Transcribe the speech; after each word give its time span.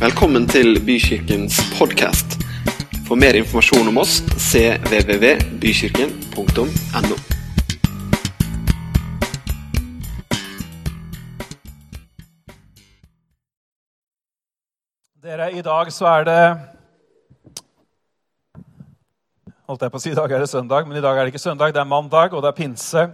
Velkommen 0.00 0.48
til 0.48 0.80
Bykirkens 0.80 1.60
podkast. 1.78 2.40
For 3.04 3.20
mer 3.20 3.36
informasjon 3.36 3.84
om 3.90 3.98
oss 4.00 4.24
cvvvbykirken.no. 4.48 7.16
Dere, 15.20 15.52
I 15.52 15.60
dag 15.68 15.92
så 15.92 16.08
er 16.14 16.24
det 16.30 16.40
Holdt 19.68 19.84
jeg 19.84 19.92
på 19.92 20.00
å 20.00 20.00
si, 20.00 20.16
I 20.16 20.16
dag 20.16 20.32
er 20.32 20.40
det 20.40 20.48
søndag, 20.48 20.88
men 20.88 20.96
i 20.96 21.04
dag 21.04 21.12
er 21.12 21.28
det 21.28 21.36
ikke 21.36 21.44
søndag. 21.44 21.76
Det 21.76 21.84
er 21.84 21.92
mandag, 21.92 22.32
og 22.32 22.40
det 22.40 22.48
er 22.48 22.56
pinse. 22.56 23.04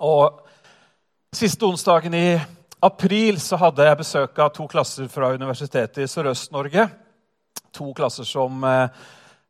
Og 0.00 0.40
Siste 1.36 1.68
onsdagen 1.68 2.16
i 2.16 2.40
april 2.86 3.40
så 3.42 3.58
hadde 3.60 3.86
jeg 3.86 4.00
besøk 4.00 4.38
av 4.42 4.50
to 4.54 4.66
klasser 4.70 5.08
fra 5.12 5.32
Universitetet 5.34 6.04
i 6.04 6.10
Sørøst-Norge. 6.10 6.88
To 7.76 7.92
klasser 7.96 8.26
som 8.28 8.64
eh, 8.64 8.88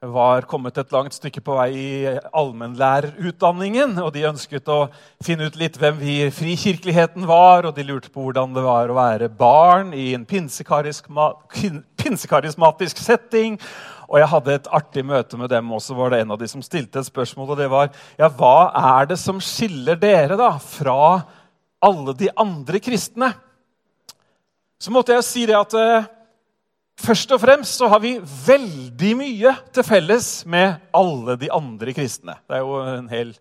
var 0.06 0.46
kommet 0.50 0.78
et 0.78 0.92
langt 0.92 1.14
stykke 1.16 1.40
på 1.44 1.54
vei 1.56 1.70
i 1.72 2.18
allmennlærerutdanningen. 2.36 3.98
Og 4.02 4.12
de 4.14 4.28
ønsket 4.28 4.68
å 4.72 4.88
finne 5.24 5.46
ut 5.48 5.56
litt 5.60 5.76
hvem 5.80 5.96
vi 6.00 6.30
frikirkeligheten 6.34 7.26
var, 7.28 7.66
og 7.66 7.74
de 7.76 7.82
lurte 7.86 8.10
på 8.12 8.20
hvordan 8.26 8.54
det 8.56 8.64
var 8.66 8.84
å 8.90 8.98
være 8.98 9.28
barn 9.32 9.88
i 9.96 10.14
en 10.16 10.26
pinsekarismatisk 10.28 12.96
setting. 13.02 13.52
Og 14.06 14.16
jeg 14.22 14.30
hadde 14.30 14.54
et 14.54 14.68
artig 14.74 15.04
møte 15.06 15.36
med 15.40 15.48
dem 15.50 15.72
og 15.74 15.80
så 15.82 15.94
var 15.98 16.08
det 16.12 16.20
En 16.22 16.34
av 16.36 16.38
de 16.38 16.48
som 16.48 16.62
stilte 16.62 16.98
et 17.00 17.08
spørsmål, 17.08 17.50
og 17.50 17.58
det 17.58 17.70
var 17.72 17.86
ja, 18.18 18.28
hva 18.28 18.70
er 19.00 19.06
det 19.10 19.18
som 19.18 19.40
skiller 19.42 19.96
dere 19.98 20.36
da 20.38 20.58
fra 20.62 21.22
alle 21.84 22.14
de 22.16 22.30
andre 22.36 22.80
kristne? 22.82 23.32
Så 24.80 24.92
måtte 24.92 25.14
jeg 25.16 25.24
si 25.24 25.46
det 25.48 25.56
at 25.56 25.72
eh, 25.80 26.08
først 27.00 27.32
og 27.32 27.40
fremst 27.40 27.78
så 27.80 27.88
har 27.92 28.02
vi 28.02 28.18
veldig 28.20 29.12
mye 29.18 29.54
til 29.72 29.86
felles 29.86 30.28
med 30.48 30.76
alle 30.96 31.38
de 31.40 31.50
andre 31.52 31.96
kristne. 31.96 32.36
Det 32.44 32.58
er 32.58 32.64
jo 32.64 32.76
en 32.82 33.08
hel, 33.12 33.32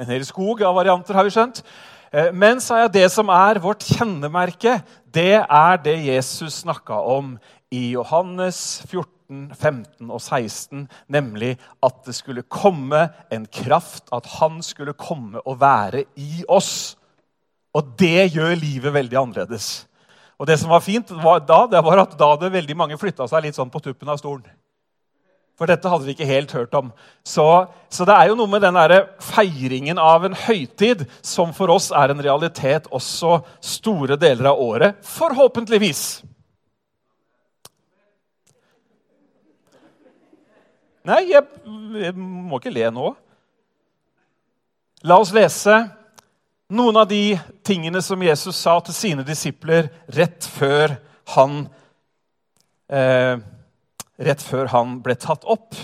en 0.00 0.10
hel 0.10 0.26
skog 0.26 0.62
av 0.66 0.74
varianter, 0.78 1.14
har 1.14 1.26
vi 1.26 1.34
skjønt. 1.34 1.62
Eh, 2.10 2.32
men 2.34 2.62
sa 2.62 2.82
jeg, 2.82 2.94
det 2.98 3.06
som 3.14 3.30
er 3.34 3.62
vårt 3.62 3.86
kjennemerke, 3.86 4.80
det 5.06 5.38
er 5.42 5.80
det 5.84 5.96
Jesus 6.08 6.62
snakka 6.64 6.98
om 7.16 7.36
i 7.70 7.92
Johannes 7.94 8.82
14. 8.88 9.16
15 9.30 10.10
og 10.10 10.18
16, 10.18 10.88
nemlig 11.06 11.52
at 11.86 12.00
det 12.02 12.16
skulle 12.16 12.42
komme 12.50 13.04
en 13.30 13.44
kraft, 13.46 14.08
at 14.10 14.26
han 14.40 14.58
skulle 14.58 14.96
komme 14.98 15.38
og 15.46 15.60
være 15.60 16.02
i 16.18 16.42
oss. 16.48 16.98
Og 17.76 17.92
det 18.00 18.32
gjør 18.34 18.56
livet 18.58 18.94
veldig 18.94 19.18
annerledes. 19.20 19.68
Og 20.40 20.48
det 20.48 20.56
som 20.58 20.72
var 20.72 20.82
fint 20.82 21.10
var 21.22 21.42
da, 21.44 21.66
det 21.68 21.82
var 21.84 22.02
at 22.02 22.16
da 22.18 22.32
hadde 22.32 22.50
veldig 22.52 22.76
mange 22.78 22.98
flytta 22.98 23.28
seg 23.28 23.44
litt 23.44 23.58
sånn 23.58 23.70
på 23.70 23.82
tuppen 23.84 24.08
av 24.08 24.18
stolen. 24.18 24.48
For 25.60 25.68
dette 25.68 25.90
hadde 25.92 26.06
vi 26.06 26.14
ikke 26.14 26.24
helt 26.24 26.52
hørt 26.56 26.74
om. 26.78 26.88
Så, 27.20 27.44
så 27.92 28.06
det 28.08 28.14
er 28.16 28.30
jo 28.30 28.36
noe 28.38 28.48
med 28.48 28.64
den 28.64 28.78
feiringen 29.20 30.00
av 30.00 30.24
en 30.24 30.36
høytid 30.46 31.04
som 31.20 31.52
for 31.52 31.68
oss 31.74 31.90
er 31.92 32.14
en 32.14 32.22
realitet 32.24 32.88
også 32.88 33.42
store 33.60 34.16
deler 34.16 34.48
av 34.54 34.62
året. 34.64 35.02
Forhåpentligvis. 35.04 36.22
Nei, 41.04 41.20
jeg, 41.28 41.44
jeg 42.06 42.16
må 42.16 42.56
ikke 42.56 42.72
le 42.72 42.88
nå. 42.96 43.12
La 45.04 45.20
oss 45.20 45.36
lese 45.36 45.76
noen 46.70 46.96
av 46.96 47.08
de 47.10 47.34
tingene 47.66 48.02
som 48.02 48.22
Jesus 48.22 48.56
sa 48.56 48.76
til 48.84 48.94
sine 48.94 49.24
disipler 49.26 49.90
rett 50.14 50.46
før 50.46 50.94
han, 51.34 51.64
eh, 52.88 53.36
rett 54.18 54.42
før 54.42 54.70
han 54.70 55.00
ble 55.02 55.16
tatt 55.18 55.44
opp. 55.44 55.74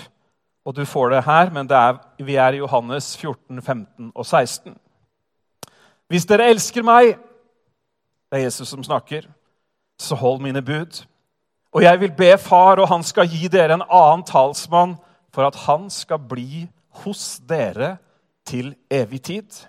Og 0.67 0.75
du 0.75 0.85
får 0.85 1.11
det 1.11 1.25
her, 1.25 1.51
men 1.51 1.67
det 1.67 1.77
er, 1.77 1.99
vi 2.19 2.37
er 2.37 2.53
i 2.53 2.63
Johannes 2.63 3.17
14, 3.17 3.63
15 3.63 4.13
og 4.15 4.27
16. 4.27 4.79
Hvis 6.09 6.27
dere 6.27 6.51
elsker 6.51 6.83
meg, 6.87 7.19
det 8.31 8.41
er 8.41 8.47
Jesus 8.47 8.69
som 8.69 8.83
snakker, 8.83 9.27
så 9.99 10.15
hold 10.15 10.41
mine 10.43 10.63
bud. 10.63 11.05
Og 11.75 11.83
jeg 11.83 12.01
vil 12.01 12.13
be 12.17 12.39
Far, 12.39 12.81
og 12.81 12.89
han 12.89 13.03
skal 13.03 13.29
gi 13.31 13.49
dere 13.49 13.75
en 13.75 13.87
annen 13.87 14.25
talsmann 14.27 14.97
for 15.35 15.47
at 15.47 15.59
han 15.67 15.91
skal 15.91 16.19
bli 16.19 16.67
hos 17.05 17.39
dere 17.49 17.97
til 18.47 18.75
evig 18.91 19.23
tid. 19.23 19.67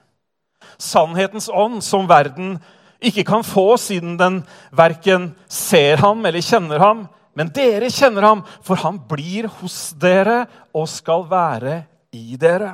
Sannhetens 0.77 1.49
ånd, 1.49 1.83
som 1.83 2.07
verden 2.09 2.57
ikke 2.99 3.23
kan 3.27 3.45
få 3.45 3.75
siden 3.81 4.17
den 4.17 4.41
verken 4.75 5.31
ser 5.47 6.01
ham 6.01 6.25
eller 6.25 6.43
kjenner 6.43 6.81
ham. 6.81 7.05
Men 7.37 7.51
dere 7.53 7.91
kjenner 7.93 8.25
ham, 8.25 8.43
for 8.65 8.79
han 8.81 8.97
blir 9.09 9.49
hos 9.59 9.93
dere 9.99 10.45
og 10.73 10.87
skal 10.89 11.27
være 11.29 11.79
i 12.17 12.37
dere. 12.39 12.73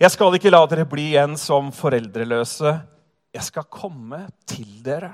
Jeg 0.00 0.12
skal 0.12 0.36
ikke 0.36 0.52
la 0.52 0.62
dere 0.70 0.86
bli 0.88 1.10
igjen 1.12 1.36
som 1.40 1.68
foreldreløse. 1.74 2.72
Jeg 3.34 3.46
skal 3.46 3.68
komme 3.68 4.24
til 4.48 4.68
dere. 4.84 5.12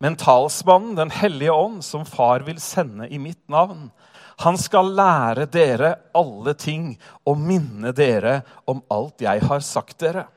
Men 0.00 0.16
talsmannen, 0.16 0.94
Den 0.96 1.10
hellige 1.10 1.52
ånd, 1.52 1.82
som 1.82 2.06
far 2.06 2.44
vil 2.46 2.60
sende 2.60 3.08
i 3.10 3.18
mitt 3.18 3.42
navn, 3.48 3.90
han 4.38 4.58
skal 4.58 4.92
lære 4.94 5.48
dere 5.50 5.94
alle 6.16 6.54
ting 6.58 6.92
og 7.26 7.40
minne 7.42 7.90
dere 7.96 8.40
om 8.70 8.82
alt 8.92 9.24
jeg 9.24 9.42
har 9.48 9.64
sagt 9.66 9.98
dere. 10.04 10.28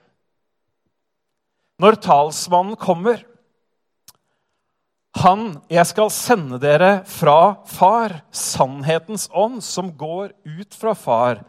Når 1.82 1.98
talsmannen 2.02 2.78
kommer 2.78 3.24
Han 5.22 5.58
jeg 5.68 5.84
skal 5.90 6.08
sende 6.14 6.56
dere 6.62 7.02
fra 7.04 7.58
Far, 7.68 8.14
sannhetens 8.32 9.26
ånd, 9.36 9.60
som 9.60 9.90
går 10.00 10.32
ut 10.48 10.78
fra 10.78 10.94
Far, 10.96 11.42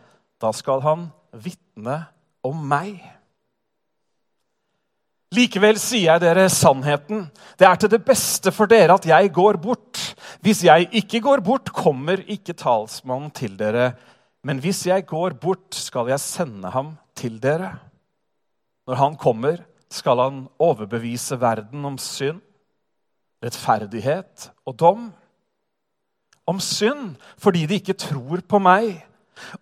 da 0.43 0.51
skal 0.51 0.83
han 0.83 1.05
vitne 1.31 2.01
om 2.43 2.59
meg. 2.59 2.99
Likevel 5.33 5.79
sier 5.81 6.11
jeg 6.11 6.21
dere 6.27 6.45
sannheten. 6.53 7.25
Det 7.57 7.65
er 7.65 7.79
til 7.81 7.91
det 7.95 8.03
beste 8.05 8.53
for 8.53 8.69
dere 8.69 8.99
at 8.99 9.07
jeg 9.09 9.31
går 9.33 9.57
bort. 9.63 10.01
Hvis 10.45 10.61
jeg 10.67 10.91
ikke 10.93 11.23
går 11.25 11.41
bort, 11.45 11.73
kommer 11.73 12.21
ikke 12.29 12.53
talsmannen 12.59 13.31
til 13.33 13.57
dere. 13.57 13.95
Men 14.45 14.61
hvis 14.61 14.85
jeg 14.91 15.07
går 15.09 15.39
bort, 15.41 15.73
skal 15.73 16.11
jeg 16.13 16.21
sende 16.21 16.69
ham 16.75 16.93
til 17.17 17.41
dere. 17.41 17.79
Når 18.85 19.01
han 19.01 19.17
kommer, 19.17 19.63
skal 19.89 20.21
han 20.21 20.45
overbevise 20.61 21.41
verden 21.41 21.85
om 21.85 21.97
synd, 22.01 22.43
rettferdighet 23.43 24.51
og 24.69 24.79
dom. 24.79 25.11
Om 26.45 26.61
synd 26.61 27.17
fordi 27.41 27.65
de 27.71 27.81
ikke 27.81 27.97
tror 27.97 28.45
på 28.45 28.61
meg. 28.61 28.99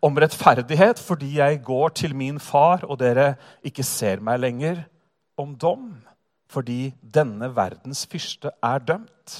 Om 0.02 0.18
rettferdighet 0.18 0.98
fordi 0.98 1.36
jeg 1.38 1.62
går 1.62 1.94
til 1.94 2.16
min 2.16 2.40
far, 2.42 2.82
og 2.90 2.98
dere 2.98 3.36
ikke 3.62 3.86
ser 3.86 4.18
meg 4.24 4.42
lenger 4.42 4.88
om 5.40 5.56
dom 5.58 5.92
fordi 6.50 6.90
denne 7.00 7.46
verdens 7.54 8.02
fyrste 8.10 8.50
er 8.64 8.82
dømt. 8.82 9.36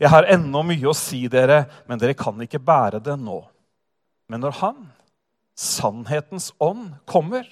Jeg 0.00 0.08
har 0.12 0.28
ennå 0.30 0.62
mye 0.64 0.88
å 0.88 0.96
si 0.96 1.26
dere, 1.28 1.66
men 1.88 2.00
dere 2.00 2.16
kan 2.16 2.38
ikke 2.40 2.62
bære 2.64 3.00
det 3.04 3.16
nå. 3.20 3.42
Men 4.28 4.40
når 4.44 4.56
Han, 4.62 4.86
sannhetens 5.58 6.52
ånd, 6.64 6.94
kommer, 7.08 7.44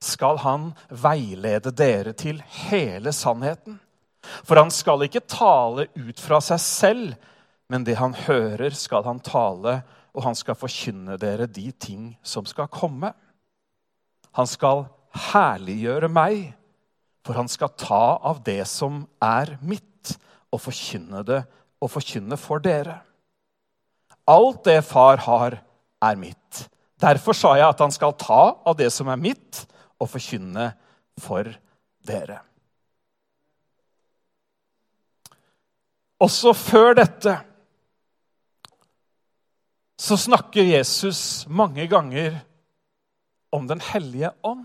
skal 0.00 0.38
han 0.42 0.72
veilede 0.90 1.72
dere 1.74 2.14
til 2.18 2.40
hele 2.68 3.12
sannheten. 3.14 3.78
For 4.46 4.58
han 4.58 4.70
skal 4.74 5.04
ikke 5.06 5.24
tale 5.26 5.88
ut 5.94 6.20
fra 6.20 6.40
seg 6.44 6.60
selv, 6.62 7.14
men 7.68 7.84
det 7.84 7.98
han 7.98 8.14
hører, 8.26 8.74
skal 8.74 9.04
han 9.06 9.20
tale, 9.24 9.80
og 10.14 10.24
han 10.24 10.36
skal 10.38 10.58
forkynne 10.58 11.18
dere 11.20 11.46
de 11.46 11.70
ting 11.72 12.12
som 12.26 12.46
skal 12.48 12.70
komme. 12.72 13.12
Han 14.38 14.48
skal 14.48 14.86
herliggjøre 15.30 16.10
meg, 16.10 16.52
for 17.28 17.36
han 17.36 17.48
skal 17.52 17.74
ta 17.76 18.16
av 18.24 18.38
det 18.40 18.62
som 18.64 19.02
er 19.20 19.58
mitt, 19.60 20.14
og 20.48 20.62
forkynne 20.64 21.20
det 21.28 21.42
og 21.84 21.90
forkynne 21.92 22.38
for 22.40 22.62
dere. 22.64 22.94
Alt 24.24 24.62
det 24.64 24.78
far 24.88 25.20
har, 25.26 25.58
er 26.00 26.16
mitt. 26.16 26.62
Derfor 26.96 27.36
sa 27.36 27.50
jeg 27.58 27.68
at 27.68 27.82
han 27.84 27.92
skal 27.92 28.14
ta 28.16 28.40
av 28.64 28.78
det 28.78 28.88
som 28.94 29.10
er 29.12 29.20
mitt, 29.20 29.60
og 30.00 30.08
forkynne 30.08 30.70
for 31.20 31.52
dere. 32.08 32.38
Også 36.24 36.56
før 36.56 36.96
dette 36.96 37.36
så 40.00 40.16
snakker 40.16 40.64
Jesus 40.64 41.44
mange 41.44 41.84
ganger 41.92 42.40
om 43.52 43.68
Den 43.68 43.84
hellige 43.84 44.32
ånd. 44.40 44.64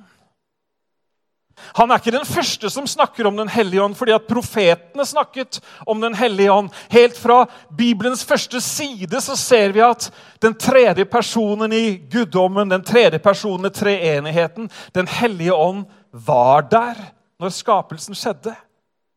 Han 1.77 1.91
er 1.91 2.01
ikke 2.01 2.13
den 2.15 2.27
første 2.27 2.69
som 2.69 2.87
snakker 2.87 3.27
om 3.27 3.37
Den 3.37 3.51
hellige 3.51 3.81
ånd, 3.83 3.95
fordi 3.95 4.13
at 4.15 4.27
profetene 4.27 5.05
snakket 5.05 5.59
om 5.87 6.01
Den 6.01 6.15
hellige 6.15 6.51
ånd. 6.51 6.69
Helt 6.89 7.17
fra 7.17 7.45
Bibelens 7.77 8.25
første 8.25 8.61
side 8.61 9.21
så 9.21 9.37
ser 9.39 9.73
vi 9.75 9.83
at 9.85 10.09
den 10.41 10.53
tredje 10.53 11.05
personen 11.05 11.73
i 11.73 11.97
guddommen, 12.11 12.69
den 12.69 12.83
tredje 12.83 13.19
personen 13.19 13.71
i 13.71 13.73
treenigheten, 13.73 14.69
Den 14.93 15.07
hellige 15.07 15.53
ånd, 15.53 15.85
var 16.11 16.61
der 16.61 16.95
når 17.39 17.49
skapelsen 17.49 18.15
skjedde. 18.15 18.53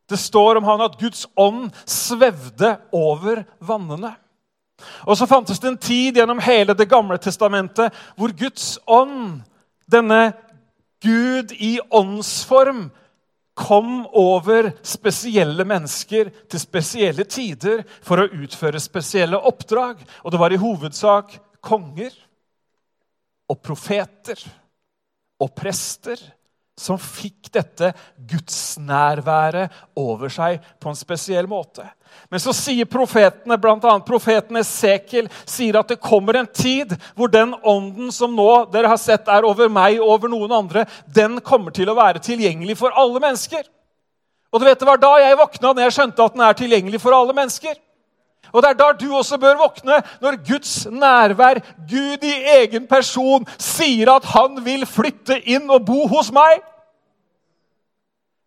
Det 0.09 0.19
står 0.19 0.57
om 0.57 0.65
han 0.65 0.81
at 0.87 0.99
Guds 1.01 1.27
ånd 1.37 1.71
svevde 1.85 2.77
over 2.95 3.43
vannene. 3.59 4.15
Og 5.09 5.17
så 5.19 5.27
fantes 5.27 5.61
det 5.61 5.71
en 5.71 5.81
tid 5.81 6.19
gjennom 6.19 6.41
hele 6.45 6.75
Det 6.77 6.89
gamle 6.89 7.17
testamentet 7.19 7.95
hvor 8.17 8.33
Guds 8.37 8.77
ånd, 8.87 9.41
denne 9.87 10.35
Gud 11.03 11.53
i 11.53 11.79
åndsform, 11.91 12.89
kom 13.57 14.03
over 14.13 14.69
spesielle 14.85 15.65
mennesker 15.65 16.29
til 16.45 16.61
spesielle 16.61 17.25
tider 17.25 17.87
for 18.05 18.21
å 18.21 18.29
utføre 18.43 18.81
spesielle 18.85 19.41
oppdrag. 19.49 20.03
Og 20.25 20.35
det 20.35 20.41
var 20.43 20.53
i 20.53 20.61
hovedsak 20.61 21.39
konger 21.65 22.13
og 23.49 23.63
profeter 23.65 24.43
og 25.41 25.55
prester 25.57 26.21
som 26.77 27.01
fikk 27.01 27.49
dette 27.57 27.95
gudsnærværet 28.29 29.73
over 29.97 30.33
seg 30.33 30.61
på 30.77 30.93
en 30.93 30.99
spesiell 30.99 31.49
måte. 31.49 31.87
Men 32.31 32.43
så 32.43 32.53
sier 32.57 32.89
profetene, 32.91 33.59
bl.a. 33.61 33.93
profeten 34.07 34.59
Esekiel, 34.61 35.29
sier 35.47 35.79
at 35.79 35.93
det 35.93 36.01
kommer 36.03 36.41
en 36.41 36.49
tid 36.51 36.95
hvor 37.15 37.31
den 37.31 37.55
ånden 37.63 38.11
som 38.15 38.35
nå 38.35 38.67
dere 38.73 38.91
har 38.91 39.01
sett 39.01 39.31
er 39.31 39.47
over 39.47 39.71
meg 39.73 40.01
og 40.01 40.17
over 40.17 40.33
noen 40.33 40.55
andre, 40.59 40.87
den 41.07 41.39
kommer 41.45 41.75
til 41.75 41.91
å 41.91 41.97
være 41.99 42.23
tilgjengelig 42.25 42.79
for 42.81 42.95
alle 42.97 43.23
mennesker. 43.23 43.65
Og 44.53 44.61
du 44.61 44.67
vet, 44.67 44.79
Det 44.79 44.87
var 44.87 44.97
da 44.97 45.17
jeg 45.21 45.39
våkna, 45.39 45.73
når 45.73 45.83
jeg 45.83 45.93
skjønte 45.93 46.25
at 46.25 46.33
den 46.35 46.47
er 46.47 46.53
tilgjengelig 46.57 47.01
for 47.01 47.13
alle 47.13 47.35
mennesker. 47.37 47.75
Og 48.53 48.63
Det 48.63 48.71
er 48.71 48.79
da 48.79 48.93
du 48.93 49.09
også 49.13 49.39
bør 49.39 49.59
våkne, 49.59 50.03
når 50.23 50.39
Guds 50.47 50.87
nærvær, 50.87 51.61
Gud 51.89 52.25
i 52.25 52.35
egen 52.63 52.87
person, 52.87 53.47
sier 53.59 54.15
at 54.15 54.25
han 54.33 54.65
vil 54.65 54.87
flytte 54.87 55.41
inn 55.45 55.71
og 55.71 55.85
bo 55.87 56.07
hos 56.09 56.31
meg. 56.33 56.63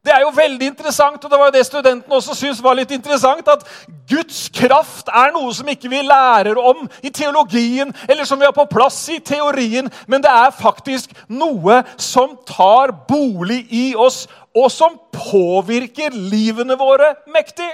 Det 0.09 0.15
er 0.15 0.23
jo 0.25 0.31
veldig 0.33 0.65
interessant, 0.65 1.21
og 1.21 1.29
det 1.29 1.37
var 1.37 1.51
jo 1.51 1.53
det 1.53 1.67
studentene 1.67 2.15
også 2.17 2.33
syntes 2.33 2.63
var 2.65 2.73
litt 2.79 2.89
interessant, 2.95 3.45
at 3.45 3.61
Guds 4.09 4.47
kraft 4.49 5.11
er 5.13 5.29
noe 5.35 5.51
som 5.53 5.67
ikke 5.69 5.91
vi 5.91 5.99
lærer 6.01 6.57
om 6.57 6.87
i 7.05 7.11
teologien, 7.13 7.93
eller 8.09 8.25
som 8.25 8.41
vi 8.41 8.47
har 8.47 8.55
på 8.55 8.65
plass 8.71 8.97
i 9.13 9.19
teorien, 9.21 9.85
men 10.09 10.25
det 10.25 10.31
er 10.33 10.55
faktisk 10.57 11.13
noe 11.29 11.83
som 12.01 12.33
tar 12.49 12.95
bolig 13.05 13.59
i 13.69 13.91
oss, 13.93 14.23
og 14.57 14.71
som 14.73 14.97
påvirker 15.13 16.17
livene 16.17 16.79
våre 16.79 17.11
mektig. 17.29 17.69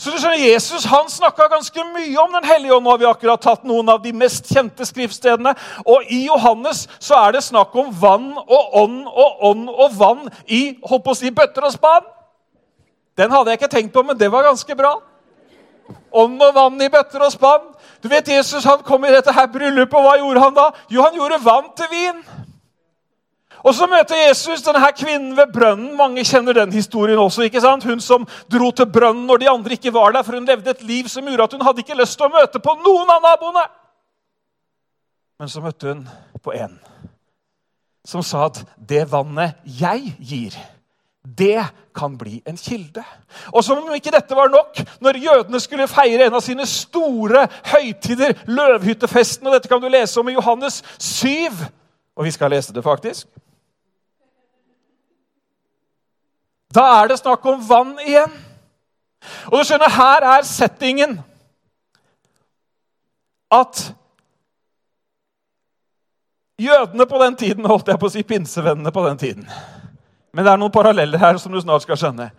Så 0.00 0.08
du 0.08 0.16
skjønner, 0.16 0.40
Jesus 0.40 0.86
han 0.88 1.10
snakka 1.12 1.50
ganske 1.52 1.82
mye 1.92 2.22
om 2.22 2.32
Den 2.32 2.46
hellige 2.48 2.72
ånd. 2.72 2.86
Nå 2.86 2.94
har 2.94 3.00
vi 3.02 3.08
akkurat 3.10 3.42
tatt 3.44 3.66
noen 3.68 3.90
av 3.92 4.00
de 4.00 4.14
mest 4.16 4.48
kjente 4.48 4.86
skriftstedene. 4.88 5.52
Og 5.84 6.08
I 6.08 6.22
Johannes 6.24 6.86
så 6.96 7.18
er 7.18 7.36
det 7.36 7.44
snakk 7.44 7.76
om 7.76 7.90
vann 8.00 8.30
og 8.40 8.78
ånd 8.80 9.02
og 9.10 9.44
ånd 9.50 9.68
og 9.68 9.98
vann 9.98 10.24
i 10.48 10.62
holdt 10.88 11.04
på 11.04 11.12
å 11.12 11.18
si, 11.20 11.28
bøtter 11.36 11.68
og 11.68 11.74
spann. 11.76 12.08
Den 13.20 13.34
hadde 13.34 13.52
jeg 13.52 13.60
ikke 13.60 13.72
tenkt 13.76 13.92
på, 13.92 14.02
men 14.06 14.16
det 14.16 14.30
var 14.32 14.48
ganske 14.48 14.76
bra. 14.78 14.94
Ånd 16.16 16.40
og 16.48 16.56
vann 16.56 16.80
i 16.80 16.88
bøtter 16.88 17.26
og 17.26 17.34
spann. 17.34 17.68
Du 18.00 18.08
vet, 18.08 18.32
Jesus 18.32 18.64
han 18.64 18.80
kom 18.86 19.04
i 19.04 19.12
dette 19.12 19.34
her 19.36 19.52
bryllupet, 19.52 19.98
og 20.00 20.06
hva 20.06 20.16
gjorde 20.22 20.46
han 20.46 20.56
da? 20.56 20.70
Jo, 20.88 21.04
han 21.04 21.18
gjorde 21.18 21.44
vann 21.44 21.68
til 21.76 21.92
vin. 21.92 22.22
Og 23.64 23.74
Så 23.74 23.86
møter 23.86 24.16
Jesus 24.28 24.62
denne 24.64 24.80
her 24.80 24.94
kvinnen 24.96 25.34
ved 25.36 25.52
brønnen. 25.52 25.96
Mange 25.96 26.24
kjenner 26.24 26.56
den 26.56 26.72
historien 26.72 27.18
også. 27.18 27.42
ikke 27.42 27.60
sant? 27.60 27.84
Hun 27.84 28.00
som 28.00 28.26
dro 28.52 28.70
til 28.70 28.86
brønnen 28.86 29.26
når 29.26 29.36
de 29.36 29.50
andre 29.50 29.76
ikke 29.76 29.94
var 29.94 30.12
der, 30.12 30.22
for 30.22 30.32
hun 30.32 30.48
levde 30.48 30.70
et 30.70 30.82
liv 30.82 31.08
som 31.08 31.26
gjorde 31.26 31.44
at 31.44 31.52
hun 31.52 31.66
hadde 31.66 31.84
ikke 31.84 31.98
lyst 31.98 32.16
til 32.18 32.28
å 32.28 32.32
møte 32.32 32.58
på 32.58 32.74
noen 32.84 33.10
av 33.10 33.20
naboene. 33.24 33.66
Men 35.40 35.48
så 35.48 35.60
møtte 35.64 35.88
hun 35.88 36.08
på 36.42 36.52
en 36.56 36.78
som 38.04 38.22
sa 38.24 38.46
at 38.48 38.62
det 38.76 39.04
vannet 39.10 39.58
jeg 39.64 40.14
gir, 40.24 40.54
det 41.20 41.60
kan 41.94 42.14
bli 42.18 42.38
en 42.48 42.56
kilde. 42.56 43.04
Og 43.52 43.60
som 43.64 43.78
om 43.78 43.92
ikke 43.94 44.12
dette 44.14 44.34
var 44.34 44.48
nok, 44.48 44.80
når 45.04 45.20
jødene 45.20 45.60
skulle 45.60 45.88
feire 45.88 46.26
en 46.26 46.36
av 46.38 46.40
sine 46.40 46.64
store 46.66 47.44
høytider, 47.74 48.32
løvhyttefesten, 48.48 49.46
og 49.46 49.54
dette 49.54 49.68
kan 49.68 49.82
du 49.82 49.88
lese 49.92 50.16
om 50.20 50.32
i 50.32 50.34
Johannes 50.34 50.80
7, 50.96 51.60
og 52.16 52.24
vi 52.24 52.32
skal 52.34 52.50
lese 52.56 52.72
det 52.74 52.84
faktisk 52.84 53.28
Da 56.74 56.84
er 57.00 57.10
det 57.10 57.18
snakk 57.18 57.44
om 57.50 57.62
vann 57.66 57.96
igjen. 58.04 58.32
Og 59.50 59.58
du 59.58 59.66
skjønner, 59.66 59.90
her 59.92 60.26
er 60.36 60.46
settingen 60.48 61.18
at 63.50 63.82
jødene 66.60 67.06
på 67.10 67.18
den 67.24 67.36
tiden 67.36 67.66
holdt 67.66 67.90
jeg 67.90 67.98
på 67.98 68.08
å 68.08 68.14
si 68.14 68.22
pinsevennene 68.22 68.92
på 68.94 69.02
den 69.08 69.18
tiden. 69.18 69.48
Men 70.30 70.46
det 70.46 70.52
er 70.52 70.60
noen 70.62 70.72
paralleller 70.72 71.18
her 71.18 71.40
som 71.42 71.52
du 71.52 71.58
snart 71.60 71.84
skal 71.84 71.98
skjønne. 71.98 72.30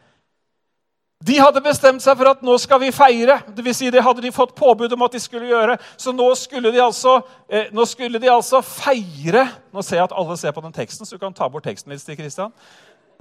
De 1.21 1.35
hadde 1.37 1.61
bestemt 1.61 2.01
seg 2.01 2.15
for 2.17 2.31
at 2.31 2.39
nå 2.41 2.55
skal 2.57 2.79
vi 2.81 2.89
feire. 2.95 3.35
Det, 3.53 3.61
vil 3.61 3.75
si, 3.77 3.91
det 3.93 4.01
hadde 4.01 4.23
de 4.23 4.31
fått 4.33 4.55
påbud 4.57 4.95
om 4.95 5.03
at 5.05 5.13
de 5.13 5.19
skulle 5.21 5.51
gjøre. 5.51 5.75
Så 5.99 6.15
nå 6.15 6.31
skulle 6.39 6.71
de 6.73 6.81
altså, 6.81 7.19
eh, 7.45 7.67
nå 7.75 7.85
skulle 7.85 8.21
de 8.21 8.31
altså 8.31 8.63
feire 8.65 9.45
Nå 9.71 9.83
ser 9.85 9.99
jeg 9.99 10.07
at 10.07 10.15
alle 10.17 10.37
ser 10.39 10.55
på 10.55 10.63
den 10.65 10.73
teksten, 10.73 11.05
så 11.05 11.15
du 11.15 11.21
kan 11.21 11.35
ta 11.35 11.45
bort 11.51 11.67
teksten 11.67 11.93
litt. 11.93 12.07
Kristian. 12.17 12.55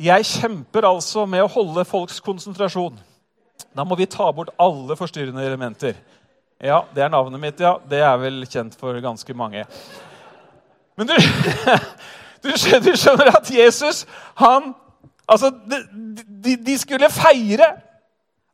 Jeg 0.00 0.24
kjemper 0.24 0.86
altså 0.88 1.26
med 1.28 1.42
å 1.44 1.50
holde 1.52 1.84
folks 1.84 2.22
konsentrasjon. 2.24 2.94
Da 3.76 3.84
må 3.84 3.98
vi 4.00 4.08
ta 4.08 4.30
bort 4.32 4.52
alle 4.56 4.96
forstyrrende 4.96 5.44
elementer. 5.44 5.98
Ja, 6.60 6.82
det 6.94 7.04
er 7.04 7.12
navnet 7.12 7.40
mitt, 7.42 7.60
ja. 7.60 7.74
Det 7.88 8.00
er 8.00 8.16
vel 8.20 8.38
kjent 8.48 8.78
for 8.80 8.96
ganske 9.04 9.34
mange. 9.36 9.66
Men 10.96 11.10
du, 11.10 11.12
du, 12.44 12.50
skjønner, 12.56 13.28
at 13.32 13.52
Jesus 13.52 14.06
han, 14.40 14.72
altså, 15.28 15.52
de, 15.68 16.56
de, 16.56 16.78
skulle 16.80 17.12
feire. 17.12 17.68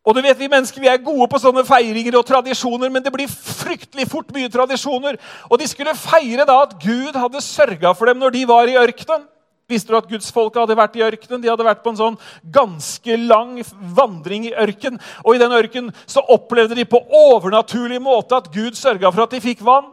Og 0.06 0.18
du 0.18 0.22
vet, 0.22 0.38
Vi 0.38 0.50
mennesker 0.50 0.82
vi 0.82 0.90
er 0.90 1.02
gode 1.02 1.30
på 1.30 1.40
sånne 1.42 1.62
feiringer 1.66 2.18
og 2.18 2.26
tradisjoner, 2.26 2.90
men 2.90 3.06
det 3.06 3.14
blir 3.14 3.30
fryktelig 3.30 4.10
fort 4.10 4.34
mye 4.34 4.50
tradisjoner. 4.50 5.18
Og 5.50 5.62
de 5.62 5.70
skulle 5.70 5.94
feire 5.98 6.46
da 6.46 6.58
at 6.66 6.74
Gud 6.82 7.14
hadde 7.14 7.42
sørga 7.42 7.94
for 7.94 8.10
dem 8.10 8.18
når 8.18 8.34
de 8.34 8.46
var 8.50 8.70
i 8.70 8.78
ørkenen. 8.82 9.30
Visste 9.66 9.90
du 9.90 9.96
at 9.98 10.06
Guds 10.06 10.28
folk 10.30 10.54
hadde 10.54 10.76
vært 10.78 10.94
i 10.94 11.02
ørkenen? 11.02 11.40
De 11.42 11.50
hadde 11.50 11.66
vært 11.66 11.82
på 11.82 11.90
en 11.90 11.98
sånn 11.98 12.16
ganske 12.54 13.16
lang 13.18 13.58
vandring 13.96 14.46
i 14.46 14.54
ørken. 14.54 15.00
Og 15.24 15.34
i 15.34 15.42
den 15.42 15.54
ørkenen 15.54 15.90
så 16.06 16.22
opplevde 16.22 16.78
de 16.78 16.86
på 16.86 17.00
overnaturlig 17.02 17.98
måte 18.02 18.38
at 18.38 18.52
Gud 18.54 18.78
sørga 18.78 19.10
for 19.10 19.26
at 19.26 19.34
de 19.34 19.42
fikk 19.42 19.64
vann. 19.66 19.90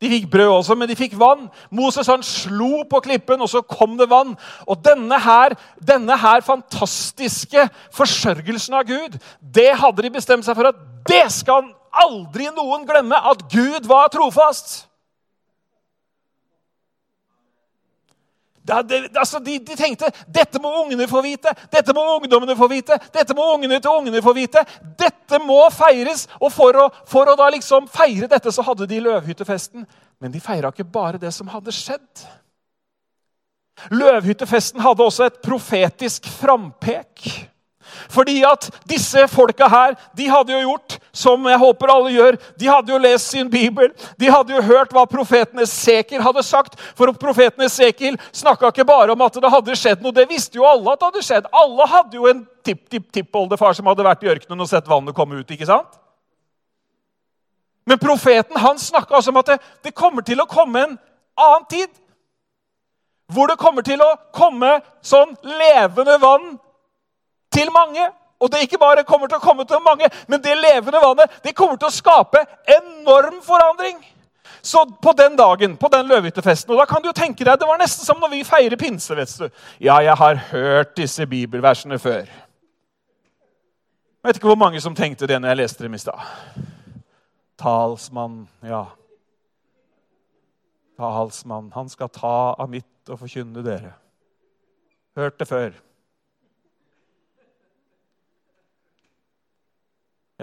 De 0.00 0.08
fikk 0.10 0.26
brød 0.32 0.50
også, 0.56 0.74
men 0.76 0.88
de 0.88 0.96
fikk 0.98 1.14
vann. 1.20 1.46
Moses 1.72 2.08
han 2.10 2.24
slo 2.26 2.82
på 2.88 3.00
klippen, 3.04 3.40
og 3.44 3.48
så 3.48 3.62
kom 3.64 3.94
det 4.00 4.08
vann. 4.10 4.34
Og 4.66 4.80
denne 4.84 5.20
her, 5.20 5.54
denne 5.80 6.16
her 6.20 6.44
fantastiske 6.44 7.68
forsørgelsen 7.94 8.80
av 8.80 8.88
Gud, 8.88 9.20
det 9.40 9.70
hadde 9.80 10.04
de 10.04 10.12
bestemt 10.16 10.48
seg 10.48 10.58
for 10.58 10.72
at 10.72 10.80
det 11.08 11.26
skal 11.32 11.70
aldri 11.94 12.48
noen 12.56 12.88
glemme, 12.88 13.16
at 13.16 13.46
Gud 13.52 13.86
var 13.88 14.10
trofast. 14.12 14.82
Det, 18.64 19.10
altså, 19.18 19.38
de, 19.44 19.58
de, 19.60 19.76
tenkte 19.76 20.08
dette 20.32 20.60
må 20.62 20.70
ungene 20.80 21.04
få 21.08 21.20
vite, 21.24 21.52
dette 21.72 21.92
må 21.92 22.04
ungdommene 22.14 22.56
få 22.56 22.68
vite. 22.72 22.96
Dette 23.12 23.36
må 23.36 23.44
ungene 23.52 23.76
til 23.76 23.92
ungene 23.92 24.22
få 24.24 24.32
vite. 24.36 24.62
Dette 24.98 25.40
må 25.44 25.58
feires. 25.74 26.24
Og 26.40 26.52
for 26.52 26.80
å, 26.80 26.86
for 27.08 27.28
å 27.28 27.36
da 27.36 27.50
liksom 27.52 27.90
feire 27.92 28.30
dette 28.30 28.52
så 28.54 28.64
hadde 28.64 28.88
de 28.88 29.02
løvhyttefesten. 29.04 29.84
Men 30.22 30.32
de 30.32 30.40
feira 30.40 30.72
ikke 30.72 30.88
bare 30.88 31.20
det 31.20 31.34
som 31.36 31.50
hadde 31.52 31.74
skjedd. 31.76 32.24
Løvhyttefesten 33.92 34.80
hadde 34.80 35.04
også 35.04 35.26
et 35.26 35.40
profetisk 35.44 36.28
frampek. 36.40 37.28
Fordi 38.10 38.42
at 38.46 38.68
disse 38.88 39.26
folka 39.28 39.68
her 39.70 39.94
de 40.16 40.28
hadde 40.30 40.52
jo 40.54 40.60
gjort 40.68 40.98
som 41.14 41.46
jeg 41.48 41.58
håper 41.58 41.92
alle 41.92 42.12
gjør. 42.14 42.38
De 42.60 42.68
hadde 42.70 42.92
jo 42.92 43.00
lest 43.00 43.30
sin 43.30 43.50
bibel. 43.50 43.90
De 44.20 44.30
hadde 44.30 44.54
jo 44.54 44.62
hørt 44.66 44.92
hva 44.94 45.06
profeten 45.10 45.62
Esekiel 45.62 46.22
hadde 46.24 46.42
sagt. 46.46 46.78
For 46.98 47.12
profeten 47.20 47.66
Esekiel 47.66 48.18
snakka 48.32 48.72
ikke 48.72 48.86
bare 48.88 49.14
om 49.14 49.26
at 49.26 49.40
det 49.40 49.52
hadde 49.52 49.78
skjedd 49.78 50.04
noe. 50.04 50.14
Det 50.14 50.28
visste 50.30 50.58
jo 50.58 50.68
alle 50.68 50.94
at 50.94 51.02
det 51.02 51.10
hadde 51.10 51.26
skjedd. 51.26 51.50
Alle 51.54 51.88
hadde 51.90 52.18
jo 52.18 52.30
en 52.30 52.46
tipp-tipp-tippoldefar 52.64 53.76
som 53.76 53.90
hadde 53.90 54.06
vært 54.06 54.24
i 54.24 54.32
ørkenen 54.32 54.64
og 54.64 54.70
sett 54.70 54.88
vannet 54.90 55.16
komme 55.16 55.40
ut. 55.40 55.50
ikke 55.50 55.68
sant? 55.68 56.00
Men 57.84 58.00
profeten 58.00 58.56
han 58.56 58.78
snakka 58.80 59.18
altså 59.18 59.30
om 59.30 59.42
at 59.42 59.52
det, 59.52 59.58
det 59.84 59.94
kommer 59.96 60.24
til 60.24 60.40
å 60.40 60.48
komme 60.48 60.86
en 60.86 60.96
annen 61.36 61.66
tid. 61.70 61.90
Hvor 63.32 63.48
det 63.48 63.60
kommer 63.60 63.84
til 63.84 64.00
å 64.04 64.14
komme 64.36 64.78
sånn 65.04 65.36
levende 65.44 66.16
vann 66.20 66.54
til 67.54 67.70
mange. 67.74 68.10
Og 68.42 68.50
det 68.52 68.64
ikke 68.66 68.80
bare 68.82 69.06
kommer 69.08 69.30
til 69.30 69.38
å 69.38 69.44
komme 69.44 69.64
til 69.64 69.80
mange, 69.80 70.08
men 70.28 70.42
det 70.42 70.56
levende 70.58 71.00
vannet 71.00 71.36
det 71.44 71.54
kommer 71.56 71.78
til 71.80 71.88
å 71.88 71.94
skape 71.94 72.42
enorm 72.76 73.38
forandring. 73.46 74.02
Så 74.64 74.80
på 75.02 75.12
den 75.16 75.36
dagen, 75.36 75.76
på 75.76 75.88
den 75.92 76.08
løvehyttefesten 76.08 76.72
og 76.72 76.78
da 76.80 76.86
kan 76.88 77.02
du 77.02 77.10
jo 77.10 77.16
tenke 77.16 77.44
deg, 77.44 77.58
Det 77.60 77.68
var 77.68 77.78
nesten 77.78 78.04
som 78.04 78.20
når 78.20 78.30
vi 78.32 78.44
feirer 78.44 78.76
pinse. 78.80 79.16
vet 79.16 79.38
du. 79.38 79.48
Ja, 79.80 80.00
jeg 80.00 80.16
har 80.16 80.34
hørt 80.50 80.96
disse 80.96 81.26
bibelversene 81.26 81.98
før. 81.98 82.24
Jeg 82.24 84.28
vet 84.28 84.36
ikke 84.36 84.48
hvor 84.48 84.56
mange 84.56 84.80
som 84.80 84.94
tenkte 84.94 85.26
det 85.28 85.40
når 85.40 85.48
jeg 85.48 85.56
leste 85.56 85.84
dem 85.84 85.94
i 85.94 85.98
stad. 85.98 86.20
Talsmann, 87.60 88.48
ja. 88.64 88.84
Talsmann, 90.96 91.72
han 91.74 91.88
skal 91.88 92.08
ta 92.08 92.54
av 92.58 92.70
mitt 92.70 93.10
og 93.10 93.18
forkynne 93.20 93.64
dere. 93.64 93.92
Hørt 95.16 95.38
det 95.38 95.48
før. 95.48 95.70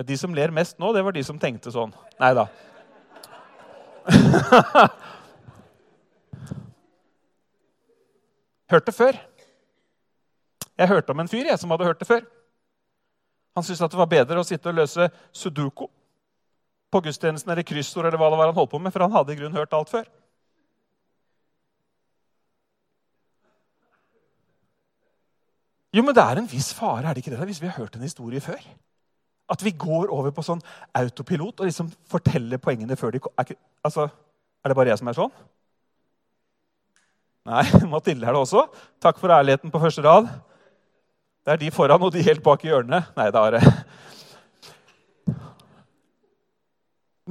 Ja, 0.02 0.06
De 0.06 0.18
som 0.18 0.34
ler 0.34 0.50
mest 0.50 0.80
nå, 0.82 0.90
det 0.98 1.04
var 1.06 1.14
de 1.14 1.22
som 1.22 1.38
tenkte 1.38 1.70
sånn. 1.70 1.92
Nei 2.18 2.32
da. 2.34 2.48
Hørte 8.74 8.92
før. 8.98 9.14
Jeg 10.74 10.90
hørte 10.90 11.14
om 11.14 11.22
en 11.22 11.30
fyr 11.30 11.46
jeg, 11.52 11.60
som 11.62 11.70
hadde 11.70 11.86
hørt 11.86 12.02
det 12.02 12.10
før. 12.10 12.26
Han 13.54 13.62
syntes 13.68 13.86
at 13.86 13.94
det 13.94 14.02
var 14.02 14.10
bedre 14.10 14.42
å 14.42 14.48
sitte 14.48 14.74
og 14.74 14.78
løse 14.80 15.06
sudoku 15.38 15.86
på 16.90 16.98
gudstjenesten 17.06 17.54
eller 17.54 17.62
kryssord 17.68 18.10
eller 18.10 18.18
hva 18.18 18.34
det 18.34 18.42
var 18.42 18.50
han 18.50 18.58
holdt 18.58 18.74
på 18.74 18.82
med, 18.82 18.90
for 18.96 19.06
han 19.06 19.14
hadde 19.14 19.34
i 19.36 19.38
grunnen 19.38 19.60
hørt 19.62 19.78
alt 19.78 19.94
før. 19.94 20.06
Jo, 25.94 26.02
men 26.02 26.16
det 26.18 26.26
er 26.26 26.42
en 26.42 26.50
viss 26.50 26.74
fare 26.74 27.06
er 27.06 27.14
det 27.14 27.22
ikke 27.22 27.38
det, 27.38 27.46
hvis 27.52 27.62
vi 27.62 27.70
har 27.70 27.78
hørt 27.84 27.94
en 28.00 28.08
historie 28.10 28.42
før. 28.42 28.64
At 29.52 29.64
vi 29.66 29.74
går 29.76 30.12
over 30.14 30.32
på 30.32 30.44
sånn 30.46 30.62
autopilot 30.96 31.60
og 31.60 31.68
liksom 31.68 31.90
forteller 32.10 32.62
poengene 32.62 32.96
før 33.00 33.16
de 33.16 33.20
er, 33.42 33.56
altså, 33.84 34.08
er 34.64 34.72
det 34.72 34.78
bare 34.78 34.94
jeg 34.94 35.02
som 35.02 35.12
er 35.12 35.18
sånn? 35.18 35.34
Nei, 37.52 37.66
Mathilde 37.92 38.28
er 38.28 38.38
det 38.38 38.44
også. 38.46 38.68
Takk 39.04 39.20
for 39.20 39.34
ærligheten 39.34 39.74
på 39.74 39.82
første 39.82 40.06
rad. 40.06 40.30
Det 41.42 41.56
er 41.56 41.62
de 41.64 41.72
foran 41.74 42.04
og 42.06 42.14
de 42.14 42.24
helt 42.24 42.44
bak 42.46 42.64
i 42.64 42.70
hjørnet. 42.70 43.12
Nei, 43.18 43.28
det 43.34 43.42
er 43.42 43.58
det. 43.58 43.64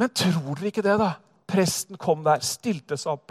Men 0.00 0.12
tror 0.16 0.54
dere 0.56 0.70
ikke 0.70 0.84
det, 0.84 0.96
da? 1.00 1.12
Presten 1.50 1.98
kom 2.00 2.22
der, 2.26 2.42
stilte 2.46 2.98
seg 3.00 3.16
opp 3.16 3.26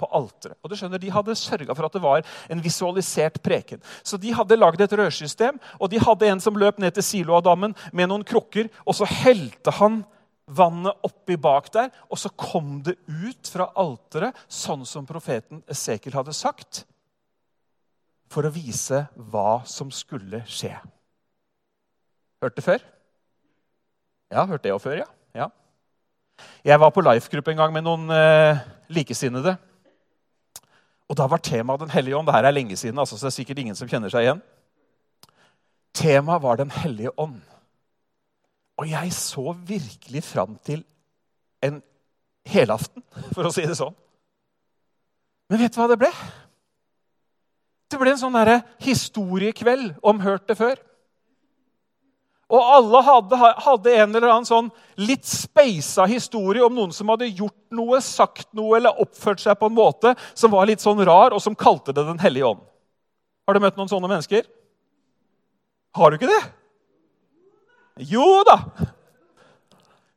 på 0.00 0.10
alteret. 0.10 0.58
Og 0.60 0.70
du 0.70 0.76
skjønner, 0.78 1.00
De 1.00 1.12
hadde 1.14 1.36
sørga 1.38 1.76
for 1.76 1.86
at 1.86 1.96
det 1.96 2.02
var 2.04 2.26
en 2.50 2.62
visualisert 2.64 3.40
preken. 3.44 3.82
Så 4.02 4.18
De 4.20 4.32
hadde 4.34 4.58
lagd 4.58 4.82
et 4.82 4.96
rørsystem, 4.98 5.60
og 5.78 5.90
de 5.92 6.02
hadde 6.02 6.30
en 6.30 6.42
som 6.42 6.58
løp 6.58 6.80
ned 6.82 6.96
til 6.96 7.06
Siloadammen 7.06 7.76
med 7.92 8.10
noen 8.10 8.26
krukker. 8.26 8.70
Og 8.84 8.98
så 8.98 9.08
helte 9.08 9.74
han 9.78 10.02
vannet 10.50 11.06
oppi 11.06 11.36
bak 11.38 11.70
der, 11.72 11.90
og 12.10 12.18
så 12.18 12.32
kom 12.34 12.80
det 12.86 12.96
ut 13.06 13.50
fra 13.50 13.70
alteret, 13.78 14.36
sånn 14.50 14.82
som 14.88 15.06
profeten 15.06 15.62
Esekiel 15.70 16.16
hadde 16.18 16.34
sagt, 16.34 16.84
for 18.30 18.46
å 18.46 18.54
vise 18.54 19.04
hva 19.30 19.62
som 19.66 19.90
skulle 19.94 20.42
skje. 20.50 20.74
Hørte 22.42 22.58
det 22.58 22.66
før? 22.66 22.84
Ja, 24.30 24.46
hørte 24.46 24.68
det 24.68 24.74
òg 24.74 24.82
før, 24.82 25.00
ja. 25.02 25.08
Jeg 26.64 26.80
var 26.80 26.92
på 26.94 27.04
life-gruppe 27.04 27.52
en 27.54 27.60
gang 27.62 27.74
med 27.74 27.84
noen 27.86 28.10
eh, 28.14 28.60
likesinnede. 28.92 29.56
Og 31.10 31.18
da 31.18 31.26
var 31.26 31.42
temaet 31.42 31.82
Den 31.82 31.92
hellige 31.92 32.16
ånd. 32.16 32.28
Dette 32.28 32.46
er 32.46 32.54
lenge 32.54 32.76
siden, 32.76 32.98
altså, 32.98 33.18
så 33.18 33.26
det 33.26 33.32
er 33.32 33.38
sikkert 33.40 33.62
ingen 33.62 33.78
som 33.78 33.88
kjenner 33.90 34.12
seg 34.12 34.26
igjen. 34.26 34.42
Temaet 35.96 36.42
var 36.42 36.60
Den 36.60 36.70
hellige 36.70 37.14
ånd. 37.18 37.40
Og 38.80 38.88
jeg 38.88 39.12
så 39.12 39.52
virkelig 39.66 40.22
fram 40.24 40.56
til 40.64 40.84
en 41.62 41.82
helaften, 42.48 43.02
for 43.34 43.48
å 43.48 43.52
si 43.52 43.66
det 43.66 43.76
sånn. 43.78 43.96
Men 45.50 45.60
vet 45.64 45.74
du 45.74 45.80
hva 45.80 45.88
det 45.90 45.98
ble? 46.00 46.12
Det 47.90 47.98
ble 47.98 48.12
en 48.14 48.20
sånn 48.20 48.38
historiekveld 48.84 49.98
om 50.06 50.22
hørt 50.22 50.46
det 50.48 50.56
før. 50.60 50.78
Og 52.50 52.70
alle 52.74 53.00
hadde, 53.06 53.38
hadde, 53.62 53.92
en 53.94 54.14
eller 54.16 54.26
annen 54.28 54.48
sånn 54.48 54.70
litt 54.98 55.26
speisa 55.28 56.06
historie 56.10 56.64
om 56.66 56.74
noen 56.74 56.94
som 56.94 57.12
hadde 57.12 57.28
gjort 57.30 57.56
noe, 57.74 58.00
sagt 58.02 58.48
noe 58.58 58.80
eller 58.80 58.98
oppført 59.02 59.42
seg 59.42 59.58
på 59.60 59.70
en 59.70 59.76
måte 59.76 60.16
som 60.34 60.50
var 60.50 60.66
litt 60.66 60.82
sånn 60.82 61.02
rar, 61.06 61.30
og 61.30 61.42
som 61.42 61.54
kalte 61.54 61.94
det 61.94 62.04
Den 62.08 62.18
hellige 62.18 62.50
ånd. 62.50 62.64
Har 63.46 63.54
du 63.54 63.62
møtt 63.62 63.78
noen 63.78 63.90
sånne 63.90 64.10
mennesker? 64.10 64.48
Har 65.94 66.10
du 66.10 66.18
ikke 66.18 66.30
det? 66.30 66.42
Jo 68.10 68.42
da! 68.46 68.58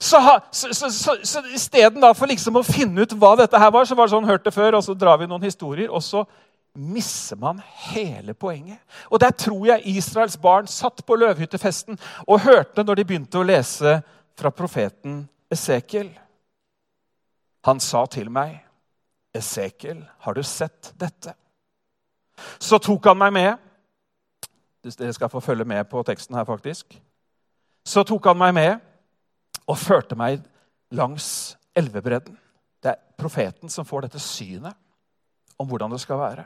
Så, 0.04 0.20
så, 0.52 0.74
så, 0.74 0.90
så, 0.92 1.14
så 1.24 1.42
istedenfor 1.56 2.28
liksom 2.28 2.58
å 2.60 2.66
finne 2.66 3.06
ut 3.06 3.14
hva 3.16 3.38
dette 3.40 3.60
her 3.62 3.72
var, 3.72 3.86
så 3.88 3.96
var 3.96 4.10
det 4.10 4.16
sånn 4.18 4.28
hørt 4.28 4.44
det 4.44 4.52
før, 4.52 4.76
og 4.76 4.84
så 4.84 4.96
drar 4.98 5.22
vi 5.22 5.30
noen 5.32 5.46
historier, 5.46 5.88
og 5.88 6.04
så 6.04 6.26
misser 6.74 7.36
man 7.36 7.62
hele 7.94 8.34
poenget. 8.34 8.80
Og 9.12 9.20
der 9.22 9.32
tror 9.32 9.66
jeg 9.66 9.88
Israels 9.88 10.38
barn 10.38 10.68
satt 10.68 11.06
på 11.06 11.16
løvhyttefesten 11.16 12.00
og 12.28 12.42
hørte 12.48 12.84
når 12.84 12.96
de 12.96 13.06
begynte 13.06 13.40
å 13.40 13.46
lese 13.46 14.00
fra 14.38 14.50
profeten 14.50 15.24
Esekiel. 15.54 16.10
Han 17.64 17.80
sa 17.80 18.06
til 18.06 18.30
meg, 18.32 18.60
'Esekiel, 19.34 20.04
har 20.20 20.34
du 20.34 20.44
sett 20.44 20.94
dette?' 20.98 21.36
Så 22.60 22.78
tok 22.78 23.06
han 23.06 23.18
meg 23.18 23.34
med. 23.34 23.58
Dere 24.84 25.14
skal 25.14 25.30
få 25.30 25.40
følge 25.40 25.66
med 25.66 25.84
på 25.90 26.04
teksten 26.04 26.36
her, 26.36 26.46
faktisk. 26.46 27.02
Så 27.86 28.04
tok 28.04 28.26
han 28.26 28.38
meg 28.38 28.54
med 28.54 28.80
og 29.68 29.78
førte 29.78 30.16
meg 30.16 30.42
langs 30.92 31.58
elvebredden. 31.76 32.38
Det 32.84 32.92
er 32.92 33.16
profeten 33.18 33.70
som 33.70 33.86
får 33.86 34.02
dette 34.02 34.20
synet 34.20 34.76
om 35.60 35.68
hvordan 35.68 35.92
det 35.92 36.02
skal 36.02 36.20
være. 36.20 36.46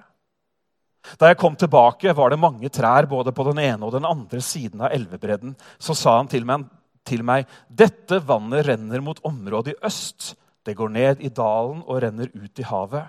Da 1.16 1.32
jeg 1.32 1.40
kom 1.40 1.56
tilbake, 1.56 2.12
var 2.18 2.34
det 2.34 2.42
mange 2.42 2.70
trær 2.74 3.08
både 3.10 3.32
på 3.36 3.46
den 3.50 3.62
ene 3.64 3.88
og 3.88 3.96
den 3.96 4.08
andre 4.08 4.42
siden 4.44 4.84
av 4.84 4.92
elvebredden. 4.96 5.56
Så 5.80 5.96
sa 5.96 6.18
han 6.20 6.30
til 6.32 6.46
meg, 6.48 6.68
til 7.08 7.24
meg 7.24 7.48
dette 7.70 8.20
vannet 8.28 8.68
renner 8.68 9.04
mot 9.06 9.22
området 9.28 9.76
i 9.76 9.80
øst. 9.88 10.34
Det 10.68 10.76
går 10.76 10.92
ned 10.92 11.24
i 11.24 11.32
dalen 11.32 11.80
og 11.86 12.02
renner 12.04 12.32
ut 12.36 12.60
i 12.60 12.68
havet. 12.68 13.08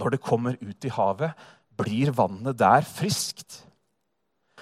Når 0.00 0.16
det 0.16 0.24
kommer 0.24 0.56
ut 0.58 0.86
i 0.88 0.92
havet, 0.92 1.34
blir 1.80 2.10
vannet 2.16 2.58
der 2.58 2.86
friskt. 2.86 3.62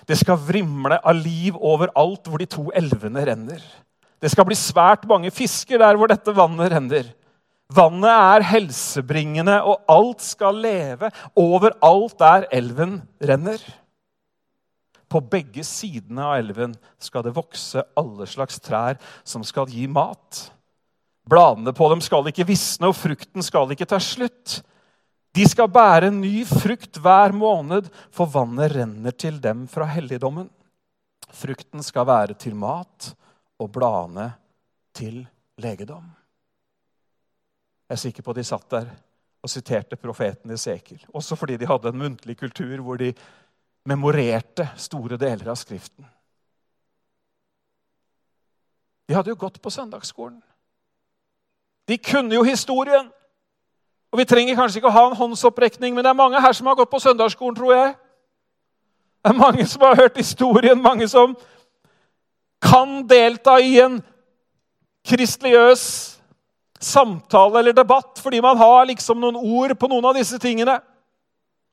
Det 0.07 0.19
skal 0.21 0.41
vrimle 0.41 1.01
av 1.01 1.17
liv 1.17 1.57
overalt 1.57 2.29
hvor 2.29 2.41
de 2.41 2.47
to 2.51 2.69
elvene 2.77 3.25
renner. 3.27 3.63
Det 4.19 4.31
skal 4.33 4.47
bli 4.49 4.57
svært 4.59 5.07
mange 5.09 5.31
fisker 5.35 5.81
der 5.81 5.99
hvor 5.99 6.11
dette 6.11 6.35
vannet 6.35 6.73
renner. 6.75 7.11
Vannet 7.69 8.09
er 8.09 8.47
helsebringende, 8.49 9.59
og 9.61 9.85
alt 9.93 10.25
skal 10.25 10.57
leve 10.65 11.11
overalt 11.37 12.17
der 12.21 12.47
elven 12.55 13.03
renner. 13.21 13.61
På 15.09 15.21
begge 15.25 15.65
sidene 15.65 16.25
av 16.25 16.39
elven 16.41 16.75
skal 17.01 17.25
det 17.25 17.35
vokse 17.37 17.85
alle 17.97 18.29
slags 18.29 18.61
trær 18.65 18.97
som 19.25 19.45
skal 19.45 19.69
gi 19.73 19.87
mat. 19.89 20.49
Bladene 21.29 21.75
på 21.77 21.89
dem 21.93 22.01
skal 22.05 22.29
ikke 22.31 22.47
visne, 22.49 22.89
og 22.89 22.97
frukten 22.97 23.45
skal 23.45 23.73
ikke 23.73 23.89
ta 23.89 24.01
slutt. 24.01 24.61
De 25.37 25.45
skal 25.49 25.69
bære 25.69 26.09
ny 26.13 26.41
frukt 26.49 27.01
hver 27.05 27.37
måned, 27.37 27.91
for 28.09 28.33
vannet 28.33 28.73
renner 28.79 29.13
til 29.13 29.37
dem 29.45 29.67
fra 29.69 29.89
helligdommen. 29.93 30.49
Frukten 31.37 31.85
skal 31.85 32.09
være 32.09 32.37
til 32.41 32.57
mat, 32.57 33.13
og 33.61 33.73
bladene 33.77 34.31
til 34.97 35.27
legedom. 35.61 36.18
Jeg 37.89 37.95
er 37.97 38.01
sikker 38.03 38.23
på 38.23 38.31
at 38.31 38.37
de 38.37 38.45
satt 38.45 38.71
der 38.71 38.89
og 39.43 39.51
siterte 39.51 39.97
profeten 39.97 40.51
Esekiel. 40.51 41.01
Også 41.15 41.37
fordi 41.37 41.57
de 41.57 41.67
hadde 41.67 41.89
en 41.89 41.99
muntlig 41.99 42.37
kultur 42.37 42.83
hvor 42.83 42.97
de 43.01 43.15
memorerte 43.89 44.69
store 44.77 45.17
deler 45.17 45.49
av 45.49 45.57
Skriften. 45.57 46.05
De 49.09 49.15
hadde 49.17 49.33
jo 49.33 49.39
gått 49.41 49.63
på 49.63 49.71
søndagsskolen. 49.73 50.43
De 51.89 51.97
kunne 51.99 52.35
jo 52.35 52.43
historien. 52.45 53.09
Og 54.13 54.19
Vi 54.19 54.25
trenger 54.25 54.57
kanskje 54.57 54.79
ikke 54.83 54.89
å 54.89 54.97
ha 54.99 55.07
en 55.09 55.17
håndsopprekning, 55.17 55.95
men 55.95 56.05
det 56.05 56.11
er 56.11 56.21
mange 56.21 56.41
her 56.41 56.53
som 56.53 56.67
har 56.67 56.77
gått 56.77 56.91
på 56.91 57.01
søndagsskolen, 57.01 57.57
tror 57.57 57.73
jeg. 57.73 57.95
Det 59.25 59.33
er 59.33 59.39
mange 59.39 59.67
som 59.67 59.83
har 59.83 59.97
hørt 59.97 60.17
historien, 60.17 60.83
mange 60.83 61.09
som 61.09 61.37
kan 62.61 63.07
delta 63.09 63.59
i 63.61 63.79
en 63.81 64.01
kristeliøs 65.09 66.18
samtale 66.79 67.61
eller 67.61 67.77
debatt 67.77 68.21
fordi 68.23 68.41
man 68.45 68.59
har 68.59 68.87
liksom 68.87 69.21
noen 69.21 69.39
ord 69.39 69.75
på 69.79 69.91
noen 69.91 70.11
av 70.11 70.19
disse 70.19 70.39
tingene. 70.43 70.79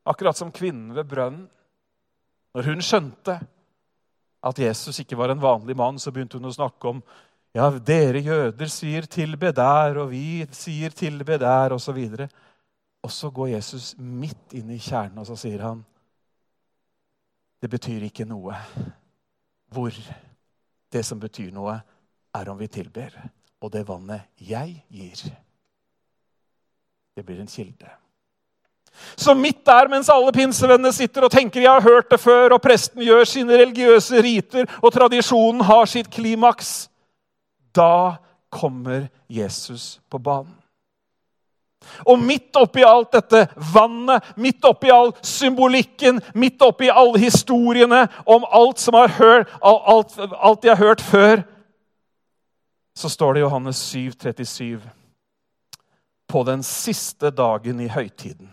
Akkurat 0.05 0.37
som 0.37 0.53
kvinnen 0.53 0.93
ved 0.95 1.07
brønnen. 1.09 1.45
Når 2.55 2.69
hun 2.69 2.83
skjønte 2.83 3.39
at 4.45 4.59
Jesus 4.61 5.01
ikke 5.01 5.17
var 5.19 5.33
en 5.33 5.41
vanlig 5.41 5.75
mann, 5.75 5.97
så 5.99 6.13
begynte 6.13 6.37
hun 6.39 6.47
å 6.47 6.53
snakke 6.55 6.91
om 6.93 7.01
ja, 7.55 7.69
dere 7.71 8.19
jøder 8.19 8.67
sier 8.67 9.07
'tilbe 9.07 9.53
der', 9.55 9.97
og 9.97 10.09
vi 10.11 10.45
sier 10.51 10.89
'tilbe 10.91 11.37
der', 11.39 11.71
osv. 11.71 11.97
Og, 11.97 12.29
og 13.03 13.11
så 13.11 13.29
går 13.29 13.47
Jesus 13.55 13.95
midt 13.97 14.53
inn 14.53 14.69
i 14.71 14.79
kjernen, 14.79 15.17
og 15.19 15.27
så 15.27 15.35
sier 15.35 15.63
han 15.63 15.85
Det 17.61 17.69
betyr 17.71 18.03
ikke 18.03 18.25
noe 18.27 18.53
hvor. 19.71 19.91
Det 20.91 21.05
som 21.05 21.19
betyr 21.19 21.51
noe, 21.51 21.79
er 22.35 22.49
om 22.49 22.57
vi 22.59 22.67
tilber. 22.67 23.15
Og 23.63 23.71
det 23.73 23.85
vannet 23.87 24.25
jeg 24.37 24.81
gir, 24.91 25.21
det 27.15 27.23
blir 27.25 27.39
en 27.39 27.47
kilde. 27.47 27.91
Så 29.15 29.33
midt 29.35 29.65
der, 29.65 29.87
mens 29.91 30.09
alle 30.11 30.31
pinsevennene 30.31 30.91
sitter 30.95 31.27
og 31.27 31.31
tenker 31.31 31.63
jeg 31.63 31.71
har 31.71 31.83
hørt 31.83 32.11
det 32.11 32.19
før, 32.19 32.55
og 32.55 32.61
presten 32.63 33.03
gjør 33.03 33.23
sine 33.27 33.57
religiøse 33.59 34.21
riter, 34.23 34.67
og 34.81 34.93
tradisjonen 34.93 35.63
har 35.67 35.87
sitt 35.89 36.11
klimaks 36.11 36.89
da 37.75 38.15
kommer 38.49 39.07
Jesus 39.27 39.99
på 40.09 40.17
banen. 40.17 40.53
Og 42.05 42.19
midt 42.19 42.55
oppi 42.57 42.81
alt 42.87 43.11
dette 43.13 43.43
vannet, 43.73 44.23
midt 44.41 44.63
oppi 44.65 44.89
all 44.89 45.11
symbolikken, 45.21 46.21
midt 46.33 46.63
oppi 46.65 46.87
alle 46.89 47.19
historiene 47.21 48.07
om 48.25 48.47
alt 48.49 48.81
som 48.81 48.97
har 48.97 49.11
hørt, 49.19 49.51
alt, 49.61 50.15
alt 50.17 50.63
de 50.63 50.71
har 50.71 50.81
hørt 50.81 51.03
før, 51.03 51.43
så 52.95 53.09
står 53.09 53.33
det 53.33 53.39
i 53.39 53.43
Johannes 53.43 53.79
7, 53.91 54.11
37 54.11 54.81
På 56.27 56.43
den 56.43 56.63
siste 56.63 57.29
dagen 57.29 57.79
i 57.83 57.87
høytiden, 57.91 58.49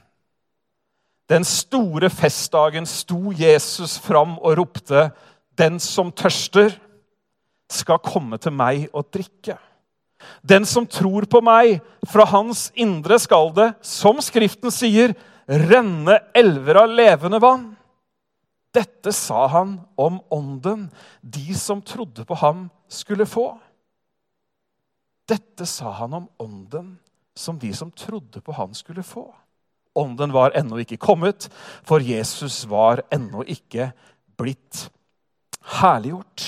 den 1.30 1.44
store 1.48 2.10
festdagen, 2.10 2.86
sto 2.86 3.32
Jesus 3.32 3.96
fram 4.02 4.38
og 4.38 4.58
ropte, 4.58 5.10
'Den 5.56 5.78
som 5.80 6.12
tørster, 6.12 6.72
skal 7.70 7.98
komme 7.98 8.38
til 8.38 8.52
meg 8.52 8.88
og 8.92 9.06
drikke.' 9.12 9.58
Den 10.48 10.64
som 10.64 10.86
tror 10.86 11.24
på 11.24 11.40
meg, 11.40 11.80
fra 12.06 12.24
hans 12.24 12.70
indre 12.74 13.18
skal 13.18 13.52
det, 13.54 13.74
som 13.82 14.20
Skriften 14.20 14.70
sier, 14.70 15.14
renne 15.48 16.18
elver 16.34 16.82
av 16.82 16.88
levende 16.88 17.40
vann. 17.42 17.76
Dette 18.74 19.12
sa 19.12 19.46
han 19.46 19.80
om 19.98 20.20
ånden 20.30 20.90
de 21.22 21.54
som 21.54 21.82
trodde 21.82 22.24
på 22.24 22.34
ham, 22.34 22.70
skulle 22.88 23.26
få. 23.26 23.58
Dette 25.28 25.66
sa 25.66 25.92
han 26.00 26.14
om 26.14 26.28
ånden 26.42 26.96
som 27.34 27.58
de 27.58 27.72
som 27.74 27.90
trodde 27.90 28.40
på 28.40 28.52
han, 28.52 28.74
skulle 28.74 29.02
få. 29.02 29.34
Ånden 29.94 30.32
var 30.32 30.56
ennå 30.56 30.80
ikke 30.82 31.00
kommet, 31.00 31.48
for 31.84 32.00
Jesus 32.00 32.64
var 32.68 33.04
ennå 33.12 33.44
ikke 33.44 33.90
blitt 34.40 34.86
herliggjort. 35.80 36.46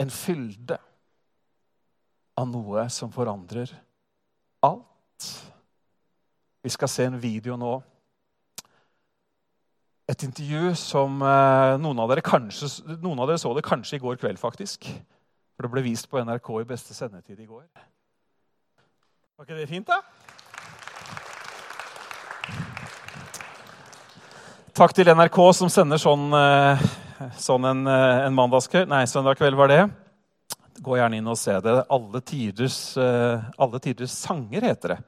En 0.00 0.12
fylde 0.12 0.78
av 2.36 2.48
noe 2.50 2.86
som 2.92 3.12
forandrer 3.14 3.70
alt. 4.64 5.28
Vi 6.64 6.72
skal 6.72 6.90
se 6.90 7.08
en 7.08 7.20
video 7.20 7.56
nå 7.60 7.78
et 10.04 10.24
intervju 10.26 10.74
som 10.76 11.22
eh, 11.24 11.74
noen 11.80 12.00
av, 12.04 12.12
kanskje, 12.24 12.68
noen 13.00 13.22
av 13.22 13.30
dere 13.30 13.40
så 13.40 13.54
det 13.56 13.64
kanskje 13.64 13.96
i 13.96 14.02
går 14.02 14.18
kveld, 14.20 14.40
faktisk. 14.40 14.84
For 15.54 15.64
det 15.64 15.72
ble 15.72 15.84
vist 15.86 16.10
på 16.10 16.20
NRK 16.20 16.50
i 16.60 16.68
beste 16.68 16.96
sendetid 16.96 17.40
i 17.40 17.48
går. 17.48 17.64
Var 19.34 19.46
ikke 19.46 19.56
det 19.58 19.70
fint, 19.70 19.88
da? 19.88 20.02
Takk 24.74 24.92
til 24.92 25.08
NRK 25.14 25.40
som 25.56 25.72
sender 25.72 26.02
sånn, 26.02 26.28
eh, 26.36 26.84
sånn 27.40 27.64
en, 27.70 27.86
eh, 27.88 28.26
en 28.26 28.36
mandagskveld. 28.36 28.90
Nei, 28.90 29.04
søndag 29.08 29.38
kveld 29.40 29.56
var 29.56 29.72
det. 29.72 29.82
Gå 30.84 30.98
gjerne 30.98 31.16
inn 31.16 31.32
og 31.32 31.38
se 31.38 31.54
det. 31.64 31.78
Alle 31.88 32.20
tiders, 32.20 32.98
alle 32.98 33.78
tiders 33.80 34.10
sanger 34.10 34.66
heter 34.66 34.96
det. 34.96 35.04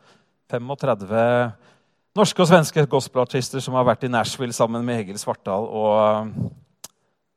35 0.49 1.53
norske 2.17 2.41
og 2.41 2.49
svenske 2.49 2.85
gospelartister 2.89 3.61
som 3.61 3.75
har 3.77 3.85
vært 3.85 4.07
i 4.07 4.13
Nashville 4.13 4.55
sammen 4.57 4.85
med 4.85 5.03
Egil 5.03 5.19
Svartdal. 5.21 5.67
og 5.69 6.31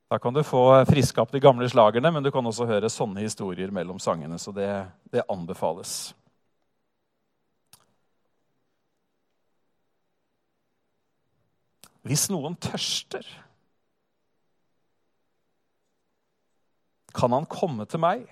Da 0.10 0.18
kan 0.18 0.34
du 0.34 0.42
få 0.44 0.86
friska 0.90 1.22
opp 1.22 1.32
de 1.32 1.42
gamle 1.44 1.68
slagerne, 1.70 2.12
men 2.12 2.24
du 2.24 2.32
kan 2.32 2.46
også 2.46 2.66
høre 2.66 2.90
sånne 2.90 3.22
historier 3.22 3.72
mellom 3.72 4.00
sangene. 4.00 4.40
Så 4.40 4.52
det, 4.56 4.70
det 5.12 5.28
anbefales. 5.30 6.14
Hvis 12.08 12.30
noen 12.32 12.56
tørster, 12.56 13.28
kan 17.14 17.36
han 17.36 17.46
komme 17.46 17.86
til 17.86 18.00
meg. 18.00 18.24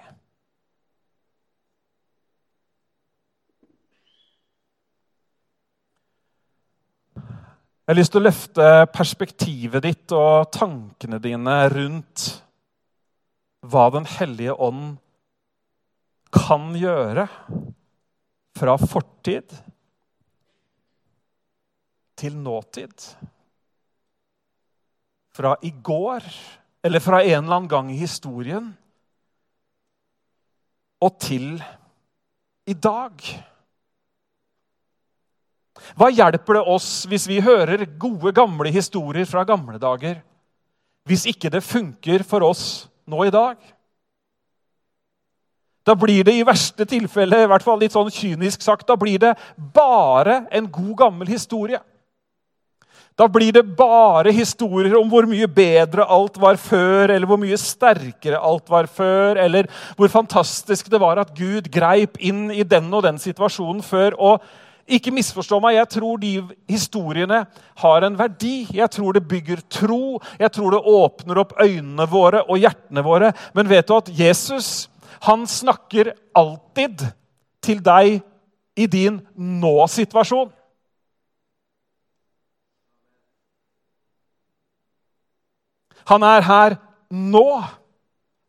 Jeg 7.87 7.93
har 7.93 8.01
lyst 8.01 8.11
til 8.11 8.19
å 8.19 8.25
løfte 8.25 8.63
perspektivet 8.91 9.85
ditt 9.85 10.11
og 10.11 10.49
tankene 10.51 11.21
dine 11.23 11.53
rundt 11.71 12.25
hva 13.63 13.85
Den 13.95 14.03
hellige 14.11 14.57
ånd 14.59 14.97
kan 16.35 16.75
gjøre 16.75 17.29
fra 18.59 18.75
fortid 18.81 19.55
til 22.19 22.35
nåtid. 22.35 23.07
Fra 25.39 25.55
i 25.63 25.71
går, 25.71 26.27
eller 26.83 27.07
fra 27.07 27.23
en 27.23 27.37
eller 27.39 27.55
annen 27.61 27.71
gang 27.71 27.95
i 27.95 28.01
historien, 28.03 28.73
og 30.99 31.19
til 31.23 31.53
i 32.67 32.75
dag. 32.75 33.31
Hva 35.97 36.09
hjelper 36.13 36.59
det 36.59 36.65
oss 36.75 36.91
hvis 37.09 37.27
vi 37.29 37.41
hører 37.43 37.85
gode, 37.99 38.33
gamle 38.35 38.71
historier 38.73 39.27
fra 39.29 39.45
gamle 39.47 39.79
dager, 39.81 40.19
hvis 41.07 41.25
ikke 41.29 41.51
det 41.53 41.63
funker 41.63 42.23
for 42.27 42.43
oss 42.47 42.63
nå 43.07 43.27
i 43.27 43.33
dag? 43.33 43.57
Da 45.87 45.95
blir 45.95 46.25
det 46.27 46.33
i 46.35 46.43
verste 46.43 46.83
tilfelle, 46.83 47.45
i 47.45 47.47
hvert 47.47 47.63
fall 47.63 47.79
litt 47.79 47.95
sånn 47.95 48.11
kynisk 48.11 48.65
sagt, 48.65 48.89
da 48.89 48.97
blir 48.99 49.21
det 49.23 49.37
bare 49.55 50.41
en 50.51 50.67
god, 50.67 50.95
gammel 51.05 51.31
historie. 51.31 51.79
Da 53.17 53.25
blir 53.31 53.55
det 53.55 53.63
bare 53.79 54.33
historier 54.35 54.93
om 54.99 55.07
hvor 55.09 55.25
mye 55.25 55.47
bedre 55.49 56.05
alt 56.05 56.35
var 56.37 56.59
før, 56.61 57.09
eller 57.15 57.25
hvor 57.25 57.39
mye 57.41 57.57
sterkere 57.57 58.37
alt 58.37 58.67
var 58.69 58.85
før, 58.91 59.39
eller 59.41 59.71
hvor 59.97 60.11
fantastisk 60.13 60.91
det 60.91 60.99
var 61.01 61.23
at 61.23 61.31
Gud 61.37 61.71
greip 61.73 62.19
inn 62.19 62.51
i 62.53 62.67
den 62.67 62.91
og 62.93 63.07
den 63.07 63.17
situasjonen 63.21 63.81
før. 63.81 64.19
og 64.19 64.45
ikke 64.87 65.11
misforstå 65.11 65.59
meg, 65.63 65.75
jeg 65.75 65.89
tror 65.97 66.19
de 66.21 66.33
historiene 66.69 67.41
har 67.81 68.05
en 68.07 68.17
verdi. 68.19 68.67
Jeg 68.75 68.87
tror 68.95 69.17
det 69.17 69.27
bygger 69.27 69.63
tro, 69.69 70.19
jeg 70.39 70.51
tror 70.55 70.75
det 70.75 70.83
åpner 70.87 71.41
opp 71.43 71.55
øynene 71.59 72.07
våre 72.07 72.43
og 72.47 72.61
hjertene 72.61 73.03
våre. 73.03 73.33
Men 73.57 73.69
vet 73.69 73.87
du 73.87 73.97
at 73.97 74.11
Jesus 74.15 74.87
han 75.25 75.47
snakker 75.49 76.13
alltid 76.37 77.01
til 77.65 77.81
deg 77.83 78.19
i 78.77 78.85
din 78.85 79.19
nå-situasjon. 79.35 80.51
Han 86.07 86.23
er 86.23 86.45
her 86.47 86.77
nå 87.11 87.47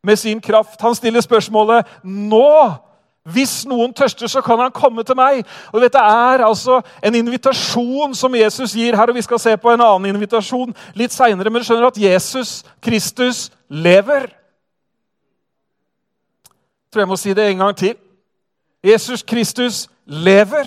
med 0.06 0.20
sin 0.20 0.40
kraft. 0.40 0.78
Han 0.80 0.94
stiller 0.94 1.24
spørsmålet 1.24 1.88
nå 2.04 2.50
hvis 3.32 3.66
noen 3.68 3.92
tørster, 3.94 4.26
så 4.26 4.40
kan 4.44 4.58
han 4.62 4.72
komme 4.74 5.02
til 5.04 5.16
meg. 5.18 5.44
Og 5.72 5.82
Dette 5.82 6.00
er 6.00 6.44
altså 6.46 6.80
en 7.04 7.14
invitasjon 7.14 8.14
som 8.16 8.34
Jesus 8.34 8.72
gir 8.72 8.96
her. 8.96 9.08
og 9.08 9.14
Vi 9.14 9.22
skal 9.26 9.38
se 9.38 9.56
på 9.56 9.72
en 9.72 9.84
annen 9.84 10.14
invitasjon 10.14 10.74
litt 10.94 11.12
seinere. 11.12 11.50
Men 11.50 11.62
du 11.62 11.68
skjønner 11.68 11.90
at 11.90 12.00
Jesus 12.00 12.64
Kristus 12.82 13.50
lever. 13.68 14.30
Jeg 16.48 16.92
tror 16.92 17.04
jeg 17.04 17.08
må 17.08 17.16
si 17.20 17.34
det 17.36 17.50
en 17.50 17.66
gang 17.66 17.76
til. 17.76 17.96
Jesus 18.84 19.22
Kristus 19.22 19.88
lever. 20.06 20.64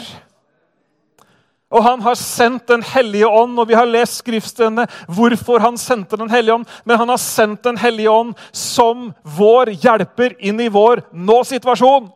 Og 1.72 1.84
han 1.84 2.02
har 2.02 2.16
sendt 2.20 2.68
Den 2.68 2.84
hellige 2.84 3.28
ånd, 3.28 3.60
og 3.60 3.68
vi 3.68 3.74
har 3.74 3.88
lest 3.88 4.20
skriftstedene 4.20 4.86
hvorfor 5.08 5.60
han 5.60 5.78
sendte 5.78 6.18
Den 6.20 6.30
hellige 6.30 6.54
ånd. 6.54 6.66
Men 6.86 6.98
han 6.98 7.10
har 7.10 7.18
sendt 7.18 7.64
Den 7.64 7.78
hellige 7.78 8.12
ånd 8.12 8.34
som 8.52 9.14
vår 9.24 9.72
hjelper 9.82 10.36
inn 10.40 10.60
i 10.60 10.68
vår 10.68 11.06
nå-situasjon. 11.14 12.12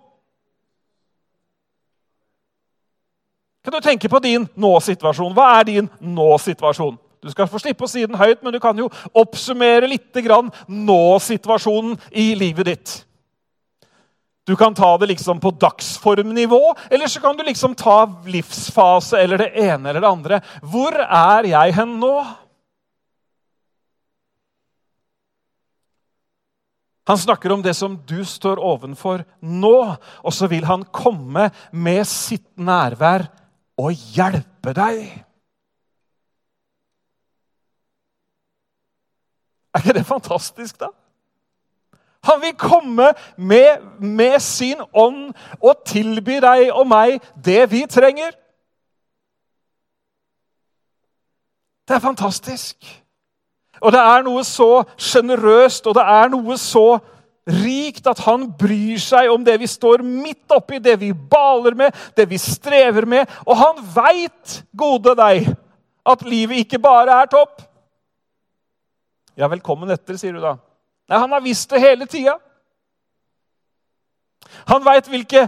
Kan 3.65 3.73
du 3.73 3.82
tenke 3.82 4.10
på 4.10 4.19
din 4.21 4.45
nå-situasjon? 4.62 5.34
Hva 5.34 5.47
er 5.58 5.65
din 5.71 5.89
nå-situasjon? 5.97 6.99
Du 7.25 7.32
skal 7.34 7.49
få 7.49 7.58
slippe 7.58 7.88
å 7.88 7.89
si 7.89 8.04
den 8.06 8.19
høyt, 8.19 8.43
men 8.45 8.54
du 8.54 8.60
kan 8.62 8.78
jo 8.78 8.86
oppsummere 9.17 9.89
litt 9.89 10.13
nå-situasjonen 10.69 11.95
i 12.13 12.28
livet 12.38 12.69
ditt. 12.69 12.93
Du 14.45 14.54
kan 14.56 14.75
ta 14.78 14.91
det 15.01 15.08
liksom 15.10 15.39
på 15.41 15.49
dagsformnivå, 15.58 16.75
eller 16.93 17.10
så 17.10 17.19
kan 17.23 17.34
du 17.38 17.41
liksom 17.43 17.73
ta 17.73 18.06
livsfase 18.30 19.17
eller 19.17 19.41
det 19.41 19.56
ene 19.58 19.89
eller 19.89 20.04
det 20.04 20.12
andre. 20.12 20.39
Hvor 20.62 20.93
er 21.01 21.47
jeg 21.49 21.73
hen 21.73 21.95
nå? 22.04 22.13
Han 27.10 27.17
snakker 27.17 27.54
om 27.54 27.65
det 27.65 27.73
som 27.78 27.97
du 28.06 28.19
står 28.25 28.62
ovenfor 28.62 29.25
nå, 29.41 29.73
og 30.21 30.34
så 30.34 30.45
vil 30.49 30.65
han 30.69 30.86
komme 30.93 31.49
med 31.73 32.06
sitt 32.10 32.45
nærvær 32.54 33.25
å 33.77 33.91
hjelpe 33.91 34.73
deg. 34.75 35.01
Er 39.75 39.83
ikke 39.83 39.97
det 39.97 40.05
fantastisk, 40.07 40.79
da? 40.79 40.91
Han 42.25 42.41
vil 42.41 42.55
komme 42.57 43.13
med, 43.38 43.81
med, 43.99 44.39
sin 44.39 44.81
ånd 44.93 45.33
og 45.61 45.83
tilby 45.85 46.39
deg 46.41 46.71
og 46.73 46.88
meg 46.89 47.19
det 47.45 47.67
vi 47.71 47.83
trenger. 47.85 48.31
Det 51.88 51.95
er 51.95 52.01
fantastisk. 52.01 52.88
Og 53.81 53.91
det 53.91 53.99
er 54.01 54.23
noe 54.25 54.41
så 54.47 54.69
sjenerøst, 54.97 55.85
og 55.85 55.99
det 55.99 56.05
er 56.15 56.31
noe 56.33 56.57
så 56.57 56.97
rikt 57.45 58.08
at 58.10 58.19
han 58.25 58.47
bryr 58.58 58.97
seg 59.01 59.29
om 59.29 59.43
det 59.45 59.58
vi 59.62 59.69
står 59.69 60.01
midt 60.05 60.51
oppi, 60.55 60.79
det 60.81 60.97
vi 61.01 61.12
baler 61.13 61.77
med, 61.77 61.93
det 62.17 62.25
vi 62.29 62.39
strever 62.41 63.05
med. 63.10 63.29
Og 63.45 63.58
han 63.60 63.81
veit, 63.95 64.62
gode 64.73 65.13
deg, 65.19 65.51
at 66.05 66.25
livet 66.25 66.65
ikke 66.65 66.81
bare 66.81 67.21
er 67.21 67.29
topp. 67.29 67.62
Ja, 69.36 69.49
velkommen 69.51 69.91
etter, 69.91 70.17
sier 70.17 70.38
du 70.38 70.41
da. 70.41 70.55
Nei, 71.12 71.21
han 71.21 71.34
har 71.36 71.43
visst 71.43 71.69
det 71.69 71.84
hele 71.84 72.08
tida. 72.10 72.38
Han 74.69 74.86
veit 74.86 75.10
hvilke 75.12 75.45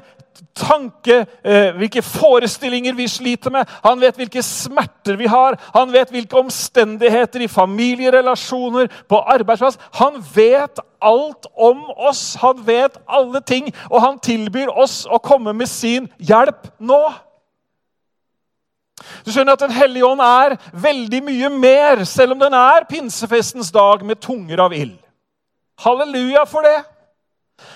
tanke, 0.56 1.26
eh, 1.43 1.76
hvilke 1.78 2.02
forestillinger 2.02 2.93
vi 2.93 3.08
sliter 3.08 3.54
med. 3.54 3.69
Han 3.84 4.02
vet 4.02 4.15
hvilke 4.15 4.43
smerter 4.43 5.17
vi 5.17 5.28
har. 5.28 5.58
Han 5.73 5.93
vet 5.93 6.12
hvilke 6.13 6.38
omstendigheter 6.39 7.41
i 7.41 7.47
familierelasjoner, 7.47 8.88
på 9.10 9.21
arbeidsplass. 9.21 9.78
Han 10.00 10.23
vet 10.36 10.80
alt 11.02 11.47
om 11.58 11.86
oss. 11.97 12.36
Han 12.41 12.67
vet 12.67 12.97
alle 13.08 13.41
ting, 13.41 13.71
og 13.89 14.02
han 14.02 14.19
tilbyr 14.19 14.69
oss 14.69 15.06
å 15.10 15.21
komme 15.23 15.54
med 15.54 15.69
sin 15.69 16.10
hjelp 16.19 16.69
nå. 16.80 17.02
Du 19.26 19.32
skjønner 19.32 19.54
at 19.54 19.65
Den 19.65 19.76
hellige 19.76 20.06
ånd 20.06 20.21
er 20.21 20.58
veldig 20.73 21.23
mye 21.23 21.50
mer, 21.54 22.04
selv 22.04 22.34
om 22.36 22.39
den 22.41 22.54
er 22.54 22.88
pinsefestens 22.89 23.71
dag 23.71 24.06
med 24.06 24.21
tunger 24.23 24.63
av 24.65 24.73
ild. 24.73 24.97
Halleluja 25.84 26.45
for 26.50 26.65
det! 26.65 26.96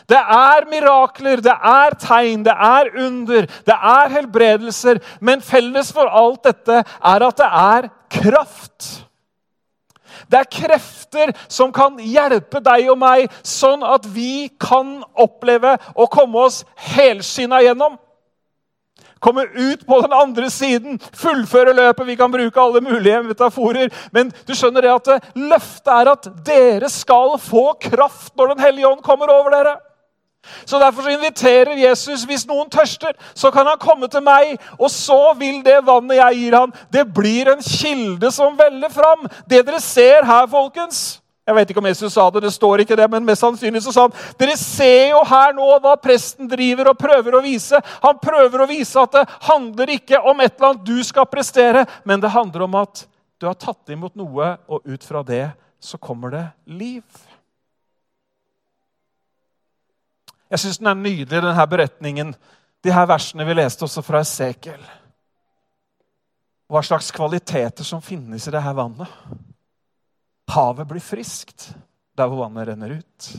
Det 0.09 0.17
er 0.19 0.65
mirakler, 0.69 1.41
det 1.41 1.53
er 1.53 1.95
tegn, 2.01 2.43
det 2.45 2.53
er 2.53 2.89
under, 3.05 3.47
det 3.65 3.77
er 3.77 4.11
helbredelser. 4.15 4.99
Men 5.21 5.41
felles 5.41 5.91
for 5.95 6.09
alt 6.09 6.43
dette 6.49 6.81
er 6.83 7.25
at 7.27 7.39
det 7.41 7.49
er 7.61 7.89
kraft. 8.11 8.89
Det 10.31 10.39
er 10.39 10.51
krefter 10.51 11.33
som 11.51 11.73
kan 11.75 11.97
hjelpe 11.99 12.61
deg 12.63 12.87
og 12.91 12.99
meg, 13.01 13.31
sånn 13.43 13.83
at 13.83 14.05
vi 14.07 14.51
kan 14.61 15.01
oppleve 15.19 15.75
å 15.95 16.07
komme 16.11 16.45
oss 16.47 16.61
helskinna 16.93 17.61
gjennom. 17.65 17.97
Komme 19.21 19.45
ut 19.53 19.85
på 19.87 19.99
den 20.01 20.13
andre 20.17 20.49
siden, 20.49 20.99
fullføre 21.13 21.75
løpet. 21.77 22.07
Vi 22.07 22.15
kan 22.17 22.31
bruke 22.31 22.61
alle 22.61 22.81
mulige 22.81 23.21
metaforer. 23.23 23.93
Men 24.11 24.33
du 24.47 24.55
skjønner 24.57 24.81
det 24.81 24.95
at 24.95 25.31
løftet 25.37 25.93
er 25.93 26.11
at 26.15 26.27
dere 26.45 26.89
skal 26.89 27.37
få 27.41 27.71
kraft 27.81 28.35
når 28.35 28.55
Den 28.55 28.65
hellige 28.65 28.87
ånd 28.87 29.03
kommer 29.05 29.29
over 29.29 29.53
dere. 29.53 29.77
Så 30.65 30.79
Derfor 30.79 31.01
så 31.05 31.13
inviterer 31.13 31.77
Jesus 31.77 32.23
hvis 32.25 32.47
noen 32.49 32.69
tørster, 32.69 33.13
så 33.37 33.51
kan 33.51 33.67
han 33.67 33.77
komme 33.77 34.07
til 34.09 34.23
meg, 34.25 34.55
og 34.79 34.89
så 34.89 35.35
vil 35.37 35.61
det 35.61 35.83
vannet 35.85 36.17
jeg 36.17 36.39
gir 36.39 36.57
han, 36.57 36.73
det 36.89 37.05
blir 37.13 37.51
en 37.51 37.61
kilde 37.61 38.31
som 38.33 38.57
veller 38.57 38.89
fram. 38.89 39.29
Det 39.45 39.61
dere 39.67 39.79
ser 39.79 40.25
her, 40.25 40.47
folkens 40.49 41.20
Jeg 41.47 41.57
vet 41.57 41.71
ikke 41.71 41.81
om 41.81 41.87
Jesus 41.89 42.13
sa 42.13 42.27
det, 42.29 42.43
det 42.45 42.53
står 42.53 42.83
ikke 42.83 42.95
det, 42.99 43.07
men 43.09 43.25
mest 43.25 43.41
sannsynlig 43.41 43.81
så 43.81 43.93
sa 43.93 44.03
han 44.05 44.13
dere 44.37 44.53
ser 44.59 45.15
jo 45.15 45.23
her 45.25 45.55
nå 45.57 45.69
hva 45.81 45.95
presten 45.97 46.49
driver 46.49 46.91
og 46.91 46.99
prøver 47.01 47.37
å 47.37 47.41
vise. 47.41 47.79
Han 48.03 48.19
prøver 48.21 48.61
å 48.61 48.69
vise 48.69 49.01
at 49.01 49.15
det 49.17 49.25
handler 49.47 49.95
ikke 49.95 50.21
om 50.21 50.43
et 50.43 50.53
eller 50.53 50.69
annet 50.69 50.85
du 50.85 51.01
skal 51.07 51.25
prestere, 51.31 51.87
men 52.05 52.21
det 52.21 52.33
handler 52.35 52.67
om 52.67 52.77
at 52.83 53.03
du 53.41 53.47
har 53.49 53.57
tatt 53.57 53.89
imot 53.89 54.13
noe, 54.21 54.53
og 54.69 54.85
ut 54.85 55.03
fra 55.03 55.23
det 55.25 55.47
så 55.81 55.97
kommer 55.97 56.29
det 56.29 56.45
liv. 56.69 57.03
Jeg 60.51 60.61
syns 60.61 60.77
den 60.77 60.91
er 60.91 60.99
nydelig, 60.99 61.41
denne 61.41 61.67
beretningen. 61.73 62.35
De 62.83 62.93
her 62.93 63.07
versene 63.09 63.45
vi 63.47 63.55
leste 63.57 63.87
også 63.87 64.03
fra 64.05 64.21
Esekiel. 64.21 64.81
Hva 66.69 66.83
slags 66.85 67.09
kvaliteter 67.15 67.87
som 67.87 68.03
finnes 68.03 68.45
i 68.45 68.53
det 68.53 68.61
her 68.61 68.77
vannet. 68.77 69.09
Havet 70.51 70.89
blir 70.89 71.03
friskt 71.03 71.71
der 72.17 72.27
hvor 72.27 72.43
vannet 72.43 72.67
renner 72.71 72.97
ut. 72.99 73.29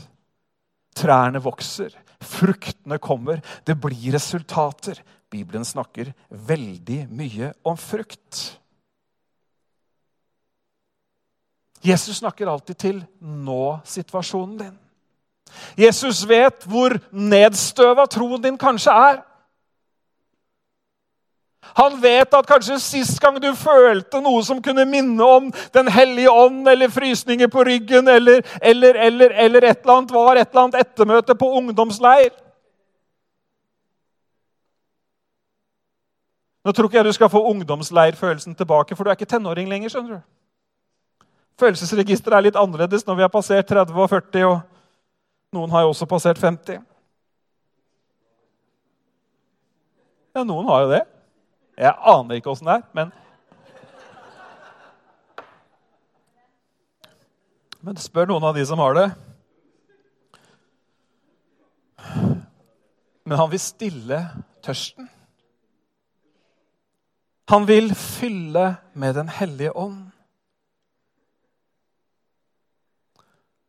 Trærne 0.97 1.41
vokser, 1.41 1.93
fruktene 2.21 2.99
kommer, 3.01 3.41
det 3.65 3.75
blir 3.81 4.13
resultater. 4.13 4.99
Bibelen 5.33 5.65
snakker 5.65 6.11
veldig 6.29 7.03
mye 7.09 7.53
om 7.65 7.77
frukt. 7.79 8.59
Jesus 11.83 12.21
snakker 12.21 12.47
alltid 12.47 12.79
til 12.79 13.01
nå-situasjonen 13.19 14.57
din. 14.61 14.75
Jesus 15.77 16.23
vet 16.29 16.63
hvor 16.69 16.95
nedstøva 17.11 18.05
troen 18.09 18.41
din 18.45 18.57
kanskje 18.61 18.93
er. 18.93 19.19
Han 21.77 21.95
vet 22.01 22.33
at 22.33 22.47
kanskje 22.47 22.77
sist 22.81 23.19
gang 23.21 23.39
du 23.41 23.49
følte 23.57 24.21
noe 24.21 24.43
som 24.45 24.61
kunne 24.61 24.85
minne 24.85 25.23
om 25.23 25.49
Den 25.73 25.89
hellige 25.91 26.31
ånd, 26.31 26.67
eller 26.67 26.91
frysninger 26.93 27.47
på 27.47 27.63
ryggen, 27.65 28.07
eller, 28.07 28.43
eller, 28.61 28.95
eller, 28.95 29.33
eller 29.45 29.69
et 29.69 29.81
eller 29.81 29.97
annet, 29.97 30.11
var 30.13 30.35
et 30.35 30.49
eller 30.49 30.63
annet 30.63 30.79
ettermøte 30.83 31.35
på 31.35 31.49
ungdomsleir. 31.59 32.31
Nå 36.63 36.71
tror 36.71 36.87
ikke 36.87 37.01
jeg 37.01 37.09
du 37.09 37.15
skal 37.15 37.31
få 37.31 37.41
ungdomsleirfølelsen 37.49 38.55
tilbake, 38.55 38.95
for 38.95 39.03
du 39.03 39.11
er 39.11 39.17
ikke 39.17 39.27
tenåring 39.33 39.67
lenger. 39.69 39.89
skjønner 39.89 40.21
du. 40.21 40.21
Følelsesregisteret 41.59 42.37
er 42.37 42.45
litt 42.47 42.59
annerledes 42.59 43.05
når 43.05 43.15
vi 43.19 43.25
har 43.25 43.33
passert 43.33 43.67
30 43.67 43.99
og 43.99 44.09
40. 44.09 44.45
og 44.47 44.61
noen 45.53 45.71
har 45.71 45.83
jo 45.85 45.91
også 45.93 46.07
passert 46.09 46.39
50. 46.41 46.79
Ja, 50.33 50.43
noen 50.43 50.65
har 50.65 50.85
jo 50.85 50.93
det. 50.95 51.03
Jeg 51.77 51.93
aner 52.13 52.37
ikke 52.37 52.51
åssen 52.53 52.69
det 52.69 52.79
er, 52.79 52.87
men 52.93 53.13
Men 57.83 57.97
spør 57.99 58.29
noen 58.29 58.45
av 58.47 58.55
de 58.55 58.63
som 58.63 58.79
har 58.79 58.93
det. 58.95 59.07
Men 63.27 63.39
han 63.41 63.49
vil 63.51 63.59
stille 63.59 64.19
tørsten. 64.63 65.09
Han 67.51 67.67
vil 67.67 67.91
fylle 67.91 68.77
med 68.95 69.15
Den 69.19 69.27
hellige 69.27 69.73
ånd. 69.75 69.99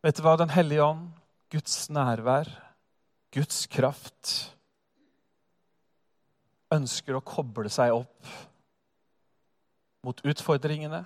Vet 0.06 0.14
du 0.14 0.22
hva 0.22 0.36
Den 0.38 0.54
hellige 0.54 0.84
ånd 0.84 1.08
Guds 1.50 1.90
nærvær, 1.90 2.46
Guds 3.34 3.66
kraft, 3.66 4.54
ønsker 6.74 7.16
å 7.16 7.24
koble 7.24 7.70
seg 7.72 7.94
opp 7.94 8.34
mot 10.04 10.20
utfordringene, 10.26 11.04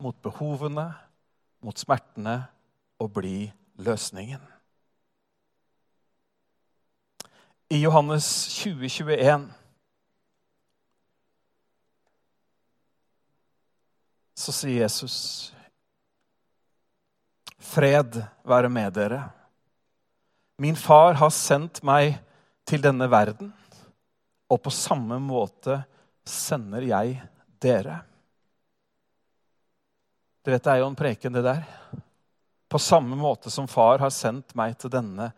mot 0.00 0.16
behovene, 0.24 0.88
mot 1.64 1.76
smertene 1.78 2.38
og 3.02 3.12
bli 3.18 3.50
løsningen. 3.82 4.40
I 7.70 7.82
Johannes 7.82 8.26
20, 8.62 8.88
21 8.88 9.48
så 14.36 14.54
sier 14.54 14.84
Jesus 14.84 15.16
Fred 17.66 18.20
være 18.46 18.70
med 18.70 18.94
dere. 18.94 19.24
Min 20.62 20.78
far 20.78 21.18
har 21.18 21.32
sendt 21.34 21.82
meg 21.84 22.20
til 22.68 22.84
denne 22.84 23.10
verden, 23.10 23.50
og 24.48 24.62
på 24.62 24.70
samme 24.70 25.18
måte 25.22 25.80
sender 26.26 26.86
jeg 26.86 27.16
dere. 27.62 28.00
Du 30.44 30.50
vet, 30.50 30.62
Det 30.62 30.72
er 30.72 30.78
jo 30.78 30.86
en 30.86 30.98
preken, 30.98 31.32
det 31.32 31.42
der. 31.42 31.64
På 32.68 32.78
samme 32.78 33.16
måte 33.16 33.50
som 33.50 33.66
far 33.68 33.98
har 33.98 34.10
sendt 34.10 34.54
meg 34.54 34.78
til 34.78 34.90
denne 34.90 35.32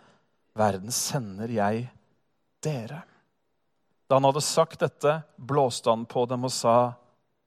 verden, 0.56 0.90
sender 0.92 1.48
jeg 1.48 1.88
dere. 2.60 3.02
Da 4.08 4.16
han 4.16 4.24
hadde 4.24 4.44
sagt 4.44 4.80
dette, 4.80 5.22
blåste 5.36 5.90
han 5.90 6.04
på 6.08 6.26
dem 6.26 6.44
og 6.44 6.52
sa, 6.52 6.94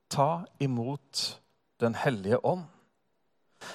Ta 0.10 0.44
imot 0.60 1.40
Den 1.80 1.96
hellige 1.96 2.38
ånd. 2.46 2.66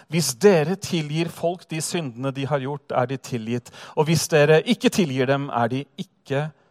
Hvis 0.07 0.35
dere 0.39 0.77
tilgir 0.77 1.27
folk 1.27 1.65
de 1.67 1.81
syndene 1.83 2.31
de 2.31 2.45
har 2.47 2.61
gjort, 2.63 2.93
er 2.93 3.07
de 3.07 3.17
tilgitt. 3.17 3.73
Og 3.97 4.07
hvis 4.07 4.29
dere 4.31 4.61
ikke 4.63 4.91
tilgir 4.95 5.27
dem, 5.27 5.49
er 5.51 5.69
de 5.69 5.81
ikke 5.99 6.45
tilgitt. 6.45 6.63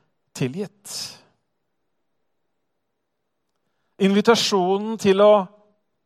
Invitasjonen 4.03 4.97
til 4.99 5.21
å 5.23 5.33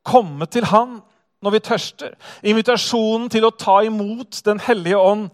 komme 0.06 0.46
til 0.46 0.68
Han 0.70 1.00
når 1.42 1.56
vi 1.56 1.62
tørster, 1.64 2.16
invitasjonen 2.44 3.30
til 3.32 3.48
å 3.48 3.56
ta 3.56 3.80
imot 3.88 4.42
Den 4.46 4.60
hellige 4.60 5.00
ånd. 5.00 5.30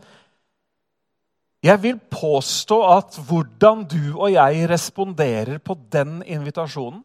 Jeg 1.66 1.82
vil 1.82 1.98
påstå 1.98 2.78
at 2.94 3.18
hvordan 3.26 3.88
du 3.90 4.14
og 4.14 4.30
jeg 4.32 4.68
responderer 4.70 5.58
på 5.58 5.74
den 5.92 6.20
invitasjonen, 6.22 7.02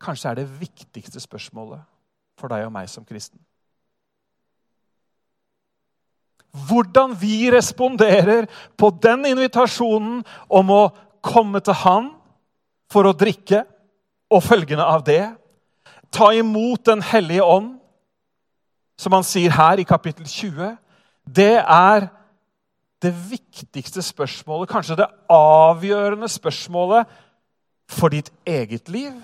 kanskje 0.00 0.30
er 0.30 0.40
det 0.40 0.48
viktigste 0.62 1.20
spørsmålet 1.20 1.84
for 2.40 2.48
deg 2.48 2.64
og 2.64 2.72
meg 2.72 2.88
som 2.88 3.04
kristen. 3.04 3.36
Hvordan 6.70 7.16
vi 7.18 7.50
responderer 7.50 8.46
på 8.78 8.92
den 9.02 9.26
invitasjonen 9.32 10.22
om 10.46 10.70
å 10.70 10.82
komme 11.20 11.60
til 11.64 11.76
Han 11.82 12.10
for 12.90 13.06
å 13.06 13.16
drikke, 13.16 13.64
og 14.30 14.44
følgende 14.46 14.86
av 14.86 15.02
det 15.02 15.24
ta 16.14 16.30
imot 16.34 16.84
Den 16.86 17.02
hellige 17.02 17.42
ånd, 17.42 17.76
som 18.98 19.14
han 19.16 19.24
sier 19.24 19.54
her 19.54 19.80
i 19.80 19.86
kapittel 19.88 20.26
20, 20.28 20.74
det 21.24 21.56
er 21.58 22.08
det 23.00 23.12
viktigste 23.30 24.02
spørsmålet, 24.04 24.68
kanskje 24.68 24.98
det 25.00 25.08
avgjørende 25.32 26.28
spørsmålet 26.28 27.08
for 27.90 28.12
ditt 28.12 28.28
eget 28.44 28.90
liv 28.92 29.14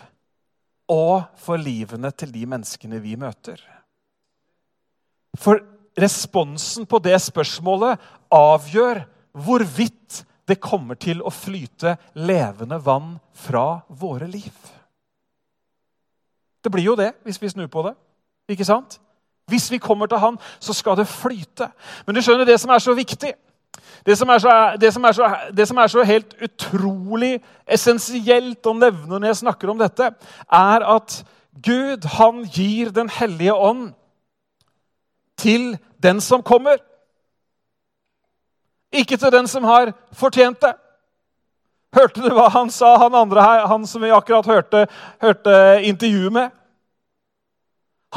og 0.89 1.27
for 1.43 1.61
livene 1.61 2.09
til 2.17 2.33
de 2.33 2.47
menneskene 2.49 3.03
vi 3.03 3.19
møter. 3.21 3.61
For 5.37 5.61
responsen 6.01 6.87
på 6.87 7.01
det 7.05 7.17
spørsmålet 7.25 8.01
avgjør 8.33 9.03
hvorvidt 9.45 10.25
det 10.47 10.61
kommer 10.63 10.99
til 11.01 11.23
å 11.25 11.33
flyte 11.35 11.97
levende 12.15 12.79
vann 12.83 13.17
fra 13.35 13.83
våre 13.89 14.29
liv. 14.31 14.53
Det 16.63 16.73
blir 16.73 16.87
jo 16.87 16.99
det 16.99 17.13
hvis 17.27 17.41
vi 17.43 17.51
snur 17.51 17.71
på 17.71 17.83
det. 17.87 17.95
Ikke 18.51 18.67
sant? 18.67 19.01
Hvis 19.51 19.71
vi 19.71 19.79
kommer 19.79 20.07
til 20.11 20.19
Han, 20.19 20.39
så 20.59 20.75
skal 20.75 20.97
det 20.99 21.07
flyte. 21.07 21.69
Men 22.07 22.15
du 22.15 22.23
skjønner 22.23 22.47
det 22.47 22.59
som 22.61 22.71
er 22.75 22.83
så 22.83 22.95
viktig, 22.95 23.33
det 24.07 24.15
som 24.19 24.31
er 24.31 24.39
så, 24.39 24.51
som 24.93 25.05
er 25.05 25.15
så, 25.15 25.29
som 25.67 25.79
er 25.79 25.91
så 25.91 26.03
helt 26.07 26.35
utrolig 26.43 27.37
essensielt 27.67 28.67
å 28.67 28.75
nevne 28.75 29.19
når 29.19 29.31
jeg 29.31 29.41
snakker 29.43 29.71
om 29.71 29.79
dette, 29.79 30.11
er 30.47 30.87
at 30.87 31.21
Gud 31.63 32.05
han 32.19 32.43
gir 32.53 32.91
Den 32.93 33.09
hellige 33.09 33.55
ånd 33.55 33.95
til 35.39 35.77
den 36.03 36.21
som 36.21 36.43
kommer. 36.43 36.81
Ikke 38.93 39.17
til 39.17 39.33
den 39.33 39.49
som 39.49 39.65
har 39.65 39.93
fortjent 40.17 40.61
det. 40.63 40.75
Hørte 41.97 42.21
du 42.21 42.29
hva 42.35 42.49
han 42.53 42.71
sa, 42.73 42.97
han 43.01 43.15
andre 43.17 43.43
her, 43.43 43.67
han 43.71 43.87
som 43.89 44.03
vi 44.05 44.13
akkurat 44.13 44.47
hørte, 44.47 44.87
hørte 45.23 45.57
intervjuet 45.87 46.33
med? 46.33 46.55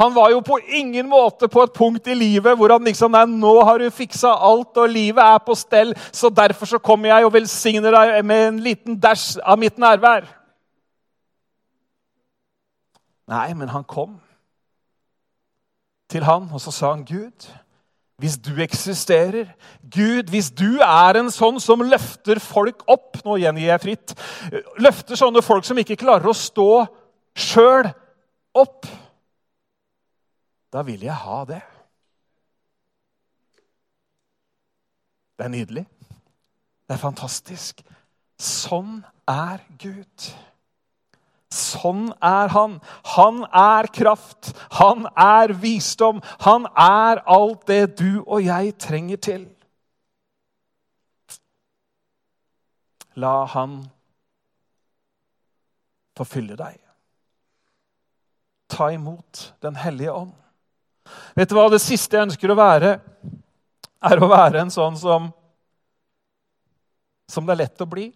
Han 0.00 0.14
var 0.14 0.30
jo 0.30 0.40
på 0.40 0.58
ingen 0.58 1.08
måte 1.08 1.48
på 1.48 1.62
et 1.66 1.72
punkt 1.76 2.06
i 2.08 2.14
livet 2.16 2.56
hvor 2.56 2.72
han 2.72 2.86
liksom 2.86 3.12
Nei, 3.12 3.24
nå 3.28 3.52
har 3.66 3.82
du 3.82 3.90
fiksa 3.92 4.32
alt, 4.32 4.72
og 4.78 4.92
livet 4.92 5.20
er 5.20 5.40
på 5.44 5.56
stell, 5.58 5.92
så 6.12 6.30
derfor 6.32 6.70
så 6.70 6.80
kommer 6.80 7.10
jeg 7.10 7.26
og 7.26 7.34
velsigner 7.34 7.96
deg 7.96 8.24
med 8.24 8.46
en 8.46 8.60
liten 8.64 9.00
dæsj 9.00 9.40
av 9.44 9.60
mitt 9.60 9.80
nærvær. 9.80 10.28
Nei, 13.30 13.48
men 13.54 13.68
han 13.70 13.84
kom 13.84 14.16
til 16.10 16.24
han, 16.26 16.48
og 16.52 16.62
så 16.62 16.72
sa 16.74 16.92
han, 16.94 17.04
Gud, 17.06 17.48
hvis 18.20 18.36
du 18.36 18.52
eksisterer, 18.60 19.52
Gud, 19.80 20.28
hvis 20.28 20.50
du 20.52 20.82
er 20.84 21.20
en 21.20 21.30
sånn 21.32 21.60
som 21.62 21.84
løfter 21.86 22.40
folk 22.42 22.82
opp 22.90 23.22
Nå 23.24 23.36
gjengir 23.40 23.66
jeg 23.66 23.82
fritt. 23.82 24.12
Løfter 24.80 25.18
sånne 25.18 25.42
folk 25.44 25.66
som 25.68 25.78
ikke 25.80 25.98
klarer 26.00 26.30
å 26.30 26.36
stå 26.36 26.68
sjøl, 27.36 27.90
opp 28.56 28.88
da 30.70 30.82
vil 30.86 31.02
jeg 31.02 31.14
ha 31.14 31.44
det. 31.44 31.60
Det 35.38 35.44
er 35.44 35.48
nydelig. 35.48 35.86
Det 36.86 36.94
er 36.94 37.02
fantastisk. 37.02 37.82
Sånn 38.38 39.00
er 39.28 39.64
Gud. 39.80 40.30
Sånn 41.50 42.12
er 42.22 42.52
han. 42.54 42.76
Han 43.16 43.42
er 43.50 43.88
kraft, 43.90 44.52
han 44.78 45.08
er 45.18 45.54
visdom, 45.58 46.20
han 46.46 46.68
er 46.78 47.22
alt 47.26 47.66
det 47.66 47.96
du 47.98 48.22
og 48.22 48.44
jeg 48.46 48.76
trenger 48.78 49.18
til. 49.18 49.48
La 53.18 53.42
han 53.50 53.80
forfylle 56.16 56.54
deg. 56.54 56.78
Ta 58.70 58.92
imot 58.94 59.50
Den 59.60 59.74
hellige 59.74 60.14
ånd. 60.14 60.32
Vet 61.34 61.50
du 61.50 61.56
hva? 61.56 61.66
Det 61.72 61.82
siste 61.82 62.14
jeg 62.14 62.28
ønsker 62.28 62.52
å 62.52 62.58
være, 62.58 62.94
er 64.00 64.22
å 64.22 64.30
være 64.30 64.62
en 64.62 64.70
sånn 64.70 64.94
som 64.96 65.32
som 67.30 67.46
det 67.46 67.54
er 67.54 67.60
lett 67.62 67.82
å 67.82 67.86
bli. 67.86 68.08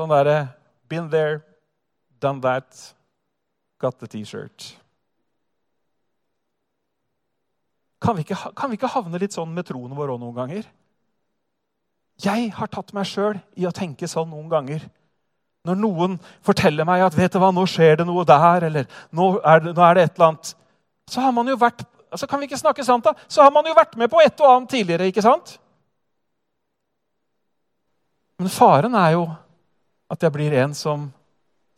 Sånn 0.00 0.08
derre 0.08 0.48
Been 0.88 1.10
there, 1.12 1.42
done 2.18 2.40
that, 2.40 2.74
got 3.78 4.00
the 4.00 4.08
T-shirt. 4.10 4.72
Kan, 8.00 8.16
kan, 8.24 8.70
vi 8.72 8.78
ikke 8.78 8.90
havne 8.90 9.20
litt 9.20 9.36
sånn 9.36 9.52
med 9.54 9.68
troen 9.68 9.92
vår 9.94 10.14
òg 10.16 10.22
noen 10.22 10.34
ganger? 10.34 10.64
Jeg 12.24 12.48
har 12.56 12.70
tatt 12.72 12.90
meg 12.96 13.06
sjøl 13.06 13.38
i 13.60 13.68
å 13.68 13.74
tenke 13.76 14.08
sånn 14.10 14.32
noen 14.32 14.48
ganger. 14.50 14.82
Når 15.68 15.78
noen 15.78 16.16
forteller 16.42 16.88
meg 16.88 17.04
at 17.04 17.14
vet 17.14 17.36
du 17.36 17.38
hva, 17.38 17.52
nå 17.54 17.62
skjer 17.68 18.00
det 18.00 18.08
noe 18.08 18.24
der, 18.26 18.66
eller 18.66 18.88
nå 19.14 19.28
er 19.44 19.62
det, 19.62 19.74
nå 19.76 19.84
er 19.84 19.94
det 20.00 20.06
et 20.08 20.16
eller 20.16 20.30
annet, 20.30 20.52
så 21.12 21.26
har 21.26 21.36
man 21.36 21.52
jo 21.52 21.58
vært 21.60 21.86
altså 22.10 22.26
Kan 22.26 22.40
vi 22.40 22.48
ikke 22.48 22.58
snakke 22.58 22.82
sant, 22.82 23.04
da? 23.06 23.12
Så 23.30 23.44
har 23.44 23.52
man 23.54 23.68
jo 23.68 23.76
vært 23.76 23.92
med 24.00 24.10
på 24.10 24.18
et 24.18 24.40
og 24.42 24.48
annet 24.48 24.72
tidligere, 24.72 25.06
ikke 25.12 25.22
sant? 25.22 25.52
Men 28.40 28.50
faren 28.50 28.96
er 28.98 29.12
jo 29.14 29.28
at 30.10 30.22
jeg 30.22 30.34
blir 30.34 30.54
en 30.58 30.74
som 30.74 31.06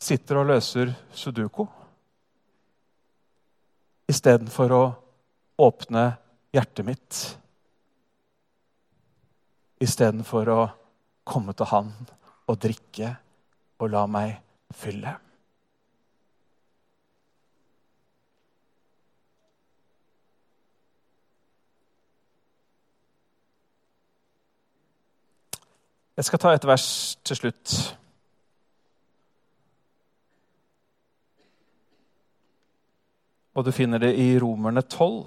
sitter 0.03 0.41
og 0.41 0.49
løser 0.49 0.93
sudoku. 1.15 1.67
Istedenfor 4.09 4.73
å 4.77 4.83
åpne 5.63 6.07
hjertet 6.53 6.87
mitt. 6.89 7.21
Istedenfor 9.83 10.53
å 10.53 10.63
komme 11.29 11.55
til 11.57 11.69
Han 11.71 11.93
og 12.49 12.59
drikke 12.63 13.13
og 13.83 13.93
la 13.93 14.07
meg 14.11 14.35
fylle. 14.75 15.15
Jeg 26.13 26.29
skal 26.29 26.39
ta 26.39 26.51
et 26.55 26.67
vers 26.69 26.87
til 27.25 27.37
slutt. 27.39 28.02
Og 33.53 33.65
du 33.65 33.73
finner 33.73 34.01
det 34.01 34.15
i 34.17 34.39
Romerne 34.41 34.83
12. 34.83 35.27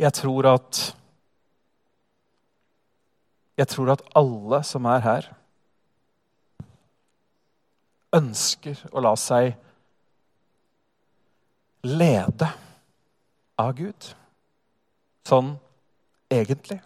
Jeg 0.00 0.12
tror 0.16 0.46
at 0.54 0.80
Jeg 3.60 3.68
tror 3.68 3.90
at 3.92 4.02
alle 4.16 4.62
som 4.64 4.86
er 4.88 5.02
her, 5.04 5.26
ønsker 8.16 8.78
å 8.88 9.02
la 9.04 9.12
seg 9.20 9.50
lede 11.84 12.48
av 13.60 13.74
Gud. 13.78 14.12
Sånn 15.28 15.54
egentlig. 16.32 16.80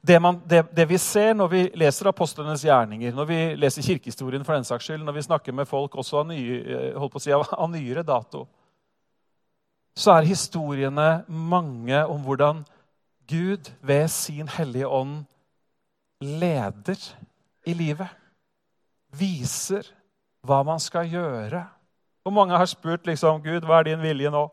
Det, 0.00 0.20
man, 0.20 0.40
det, 0.46 0.62
det, 0.76 0.86
vi 0.88 0.98
ser 0.98 1.34
når 1.36 1.48
vi 1.52 1.62
leser 1.78 2.08
apostlenes 2.10 2.64
gjerninger, 2.64 3.12
når 3.14 3.28
vi 3.28 3.40
leser 3.60 3.84
kirkehistorien, 3.84 4.44
for 4.46 4.56
den 4.56 4.66
saks 4.66 4.88
skyld, 4.88 5.04
når 5.06 5.18
vi 5.18 5.26
snakker 5.26 5.54
med 5.54 5.68
folk 5.68 5.94
også 5.98 6.22
av, 6.22 6.30
nye, 6.30 6.58
eh, 6.94 7.18
si, 7.22 7.34
av 7.34 7.70
nyere 7.70 8.02
dato, 8.06 8.46
så 9.98 10.14
er 10.14 10.30
historiene 10.30 11.08
mange 11.26 12.04
om 12.06 12.22
hvordan 12.22 12.62
Gud 13.28 13.70
ved 13.82 14.08
sin 14.08 14.48
hellige 14.48 14.88
ånd 14.88 15.24
leder 16.22 17.00
i 17.66 17.74
livet. 17.76 18.08
Viser 19.18 19.88
hva 20.46 20.62
man 20.64 20.80
skal 20.80 21.08
gjøre. 21.10 21.64
Hvor 22.22 22.34
mange 22.34 22.56
har 22.56 22.68
spurt 22.70 23.06
liksom, 23.08 23.42
Gud, 23.42 23.66
hva 23.66 23.80
er 23.80 23.90
din 23.90 24.02
vilje 24.02 24.30
nå? 24.32 24.46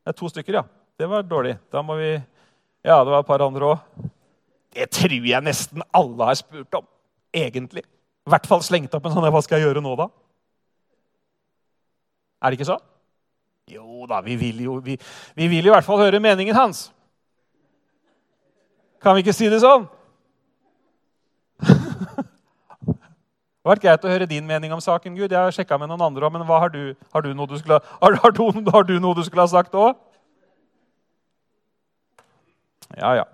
Det 0.00 0.12
er 0.12 0.16
to 0.16 0.30
stykker, 0.32 0.60
ja. 0.60 0.64
Det 1.00 1.08
var 1.08 1.24
dårlig. 1.24 1.56
Da 1.72 1.82
må 1.82 1.96
vi 2.00 2.12
Ja, 2.84 3.02
det 3.04 3.12
var 3.12 3.20
et 3.20 3.28
par 3.28 3.42
andre 3.44 3.74
òg. 3.74 4.10
Det 4.72 4.86
tror 4.90 5.26
jeg 5.26 5.44
nesten 5.44 5.82
alle 5.92 6.24
har 6.24 6.38
spurt 6.38 6.74
om, 6.78 6.86
egentlig. 7.34 7.82
I 8.26 8.30
hvert 8.32 8.46
fall 8.46 8.62
slengt 8.62 8.94
opp 8.94 9.04
en 9.04 9.12
sånn 9.12 9.26
Hva 9.26 9.42
skal 9.42 9.58
jeg 9.58 9.68
gjøre 9.68 9.82
nå, 9.84 9.96
da? 9.98 10.06
Er 12.40 12.50
det 12.50 12.60
ikke 12.60 12.70
sånn? 12.70 12.86
Jo 13.70 14.06
da, 14.08 14.20
vi 14.24 14.36
vil 14.40 14.62
jo, 14.64 14.78
vi, 14.82 14.96
vi 15.36 15.48
vil 15.50 15.66
i 15.66 15.72
hvert 15.72 15.84
fall 15.86 16.00
høre 16.00 16.22
meningen 16.22 16.56
hans. 16.56 16.88
Kan 19.00 19.16
vi 19.16 19.24
ikke 19.24 19.36
si 19.36 19.48
det 19.52 19.60
sånn? 19.62 19.86
Det 23.70 23.76
vært 23.76 23.84
greit 23.84 24.02
å 24.02 24.10
høre 24.10 24.26
din 24.26 24.42
mening 24.42 24.72
om 24.74 24.80
saken, 24.82 25.14
Gud. 25.14 25.30
Jeg 25.30 25.38
har 25.38 25.52
sjekka 25.54 25.76
med 25.78 25.86
noen 25.92 26.00
andre 26.02 26.26
òg, 26.26 26.32
men 26.34 26.42
har 26.42 26.72
du, 26.74 26.96
har, 27.14 27.22
du 27.22 27.28
du 27.30 27.52
skulle, 27.60 27.76
har, 28.02 28.32
du, 28.34 28.40
har 28.66 28.82
du 28.88 28.96
noe 28.98 29.14
du 29.14 29.20
skulle 29.22 29.44
ha 29.44 29.50
sagt 29.52 29.76
òg? 29.78 29.92
Ja, 32.98 33.12
ja. 33.20 33.28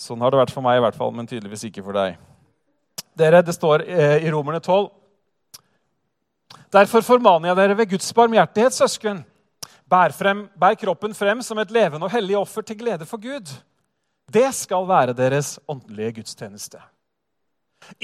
Sånn 0.00 0.24
har 0.24 0.32
det 0.32 0.40
vært 0.40 0.54
for 0.54 0.64
meg, 0.64 0.78
i 0.78 0.84
hvert 0.86 0.96
fall, 0.96 1.12
men 1.12 1.28
tydeligvis 1.28 1.66
ikke 1.68 1.84
for 1.84 1.92
deg. 1.92 2.16
Dere, 3.20 3.42
Det 3.44 3.52
står 3.52 3.84
eh, 3.84 4.24
i 4.24 4.32
Romerne 4.32 4.62
12 4.64 4.88
Derfor 6.72 7.04
formaner 7.04 7.52
jeg 7.52 7.60
dere 7.60 7.78
ved 7.82 7.92
Guds 7.92 8.08
barmhjertighet, 8.16 8.78
søsken, 8.80 9.20
bær, 9.84 10.16
frem, 10.16 10.46
bær 10.56 10.80
kroppen 10.80 11.12
frem 11.12 11.44
som 11.44 11.60
et 11.60 11.68
levende 11.68 12.08
og 12.08 12.16
hellig 12.16 12.40
offer 12.40 12.64
til 12.64 12.80
glede 12.80 13.04
for 13.12 13.20
Gud. 13.20 13.52
Det 14.24 14.48
skal 14.56 14.88
være 14.88 15.20
deres 15.20 15.58
åndelige 15.68 16.22
gudstjeneste. 16.22 16.80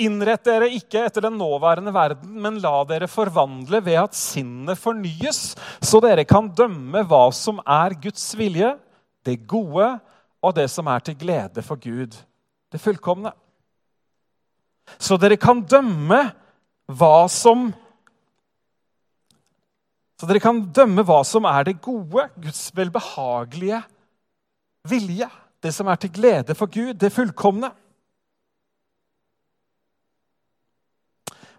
Innrett 0.01 0.45
dere 0.47 0.69
ikke 0.75 1.03
etter 1.07 1.25
den 1.25 1.39
nåværende 1.41 1.93
verden, 1.95 2.35
men 2.43 2.59
la 2.63 2.83
dere 2.89 3.09
forvandle 3.11 3.81
ved 3.85 3.99
at 4.03 4.17
sinnet 4.17 4.79
fornyes, 4.79 5.55
så 5.81 6.01
dere 6.05 6.27
kan 6.29 6.51
dømme 6.57 7.03
hva 7.09 7.27
som 7.35 7.61
er 7.65 7.97
Guds 8.03 8.27
vilje, 8.39 8.75
det 9.27 9.43
gode 9.49 9.93
og 10.41 10.57
det 10.57 10.67
som 10.73 10.89
er 10.89 11.05
til 11.05 11.17
glede 11.21 11.65
for 11.65 11.81
Gud, 11.81 12.17
det 12.73 12.81
fullkomne. 12.81 13.33
Så 14.99 15.19
dere 15.21 15.39
kan 15.41 15.63
dømme 15.63 16.25
hva 16.91 17.29
som 17.31 17.71
Så 20.21 20.27
dere 20.29 20.43
kan 20.43 20.59
dømme 20.77 21.01
hva 21.09 21.23
som 21.25 21.47
er 21.49 21.65
det 21.65 21.79
gode, 21.81 22.27
Guds 22.37 22.67
velbehagelige 22.77 23.79
vilje. 24.85 25.29
Det 25.65 25.73
som 25.73 25.89
er 25.89 25.97
til 25.97 26.13
glede 26.13 26.53
for 26.59 26.69
Gud, 26.69 26.93
det 27.01 27.09
fullkomne. 27.15 27.71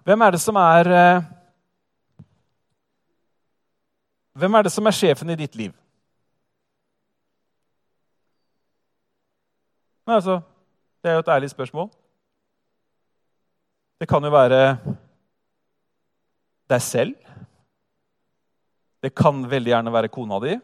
Hvem 0.04 0.22
er 0.22 0.34
det 0.34 0.42
som 0.42 0.58
er 0.58 0.88
eh, 0.90 1.24
Hvem 4.34 4.56
er 4.58 4.64
det 4.66 4.72
som 4.74 4.88
er 4.88 4.96
sjefen 4.96 5.30
i 5.30 5.38
ditt 5.38 5.56
liv? 5.60 5.74
Nei, 10.08 10.16
altså, 10.16 10.40
det 11.04 11.12
er 11.12 11.20
jo 11.20 11.24
et 11.26 11.30
ærlig 11.36 11.50
spørsmål. 11.52 11.92
Det 14.02 14.08
kan 14.10 14.24
jo 14.26 14.32
være 14.34 14.62
deg 16.72 16.82
selv. 16.82 17.14
Det 19.04 19.14
kan 19.14 19.44
veldig 19.52 19.76
gjerne 19.76 19.94
være 19.94 20.10
kona 20.10 20.40
di. 20.42 20.58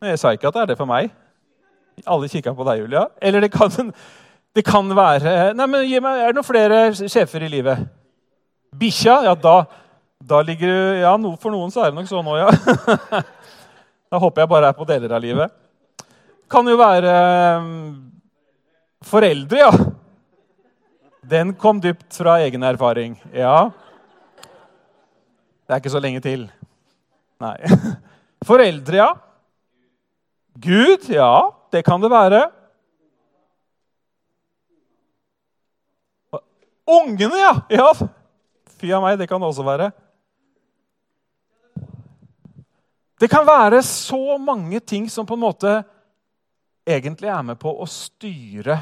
Men 0.00 0.10
Jeg 0.14 0.18
sa 0.18 0.30
ikke 0.30 0.52
at 0.52 0.54
det 0.54 0.62
er 0.62 0.70
det 0.70 0.78
for 0.78 0.90
meg. 0.90 1.10
Alle 2.06 2.30
kikka 2.30 2.54
på 2.54 2.68
deg, 2.70 2.84
Julia. 2.84 3.08
Eller 3.22 3.40
det 3.40 3.52
kan, 3.52 3.90
det 4.52 4.64
kan 4.66 4.88
være 4.96 5.52
Nei, 5.56 5.66
men 5.66 5.86
meg, 6.04 6.18
Er 6.20 6.32
det 6.32 6.36
noen 6.36 6.46
flere 6.46 6.80
sjefer 7.00 7.46
i 7.46 7.50
livet? 7.52 7.86
Bikkja? 8.76 9.22
Ja, 9.26 9.34
da, 9.36 9.62
da 10.20 10.42
ligger 10.44 10.68
du 10.68 11.00
Ja, 11.02 11.14
for 11.40 11.54
noen 11.54 11.72
så 11.72 11.84
er 11.84 11.92
det 11.92 12.00
nok 12.00 12.10
sånn 12.10 12.28
òg, 12.28 12.42
ja. 12.44 13.22
Da 14.12 14.20
håper 14.20 14.42
jeg 14.42 14.50
bare 14.52 14.68
er 14.68 14.76
på 14.76 14.84
deler 14.84 15.14
av 15.16 15.22
livet. 15.24 15.52
Kan 16.52 16.66
jo 16.68 16.74
være 16.76 17.12
um, 17.62 17.70
foreldre, 19.08 19.62
ja. 19.62 19.70
Den 21.32 21.54
kom 21.56 21.80
dypt 21.80 22.18
fra 22.20 22.34
egen 22.44 22.66
erfaring. 22.68 23.14
Ja. 23.32 23.70
Det 25.64 25.72
er 25.72 25.80
ikke 25.80 25.94
så 25.94 26.02
lenge 26.04 26.20
til. 26.20 26.44
Nei. 27.40 27.56
Foreldre, 28.50 29.00
ja. 29.00 29.08
Gud, 30.60 31.08
ja. 31.08 31.32
Det 31.72 31.80
kan 31.86 32.04
det 32.04 32.12
være. 32.12 32.42
Ungene, 36.86 37.38
ja! 37.38 37.52
ja. 37.70 37.90
Fy 38.78 38.90
a 38.90 39.00
meg, 39.02 39.18
det 39.20 39.28
kan 39.30 39.40
det 39.40 39.50
også 39.50 39.66
være. 39.66 39.90
Det 43.22 43.28
kan 43.30 43.46
være 43.46 43.82
så 43.86 44.38
mange 44.42 44.80
ting 44.80 45.06
som 45.10 45.26
på 45.26 45.36
en 45.38 45.44
måte 45.44 45.74
egentlig 46.82 47.28
er 47.30 47.42
med 47.46 47.60
på 47.62 47.70
å 47.70 47.86
styre 47.86 48.80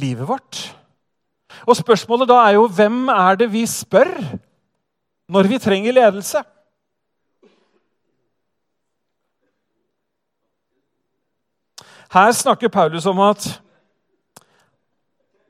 livet 0.00 0.24
vårt. 0.24 0.60
Og 1.68 1.76
spørsmålet 1.76 2.30
da 2.30 2.38
er 2.46 2.56
jo 2.56 2.70
hvem 2.70 3.10
er 3.12 3.36
det 3.42 3.50
vi 3.52 3.66
spør 3.68 4.14
når 5.30 5.50
vi 5.50 5.60
trenger 5.60 5.98
ledelse? 5.98 6.40
Her 12.10 12.32
snakker 12.34 12.72
Paulus 12.72 13.06
om 13.06 13.20
at 13.22 13.44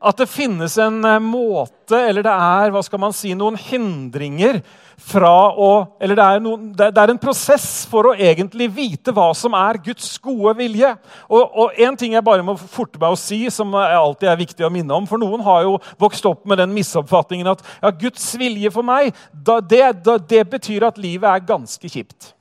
at 0.01 0.21
det 0.21 0.31
finnes 0.33 0.77
en 0.81 1.03
eh, 1.05 1.19
måte, 1.21 1.99
eller 1.99 2.25
det 2.25 2.33
er 2.33 2.73
hva 2.73 2.81
skal 2.85 3.03
man 3.03 3.13
si, 3.17 3.35
noen 3.37 3.59
hindringer 3.61 4.63
fra 5.01 5.33
å 5.57 5.69
Eller 6.01 6.19
det 6.19 6.25
er, 6.25 6.41
noen, 6.45 6.65
det 6.77 6.89
er, 6.91 7.13
en 7.13 7.21
prosess 7.21 7.87
for 7.89 8.11
å 8.11 8.15
egentlig 8.15 8.67
vite 8.77 9.15
hva 9.17 9.31
som 9.37 9.55
er 9.57 9.79
Guds 9.85 10.11
gode 10.21 10.53
vilje. 10.59 10.91
Og, 11.33 11.73
én 11.81 11.97
ting 11.97 12.13
jeg 12.13 12.25
bare 12.25 12.45
må 12.45 12.53
forte 12.61 13.01
meg 13.01 13.15
å 13.15 13.21
si, 13.21 13.43
som 13.53 13.73
alltid 13.77 14.29
er 14.29 14.41
viktig 14.43 14.67
å 14.67 14.73
minne 14.73 14.97
om 14.97 15.09
For 15.09 15.21
noen 15.21 15.41
har 15.47 15.65
jo 15.65 15.79
vokst 16.01 16.29
opp 16.29 16.45
med 16.49 16.61
den 16.61 16.75
misoppfatningen 16.77 17.49
at 17.55 17.65
ja, 17.81 17.95
Guds 18.03 18.29
vilje 18.41 18.73
for 18.75 18.87
meg, 18.87 19.17
det, 19.33 19.87
da, 20.05 20.19
det 20.21 20.45
betyr 20.53 20.91
at 20.91 21.01
livet 21.01 21.33
er 21.33 21.49
ganske 21.49 21.93
kjipt. 21.93 22.35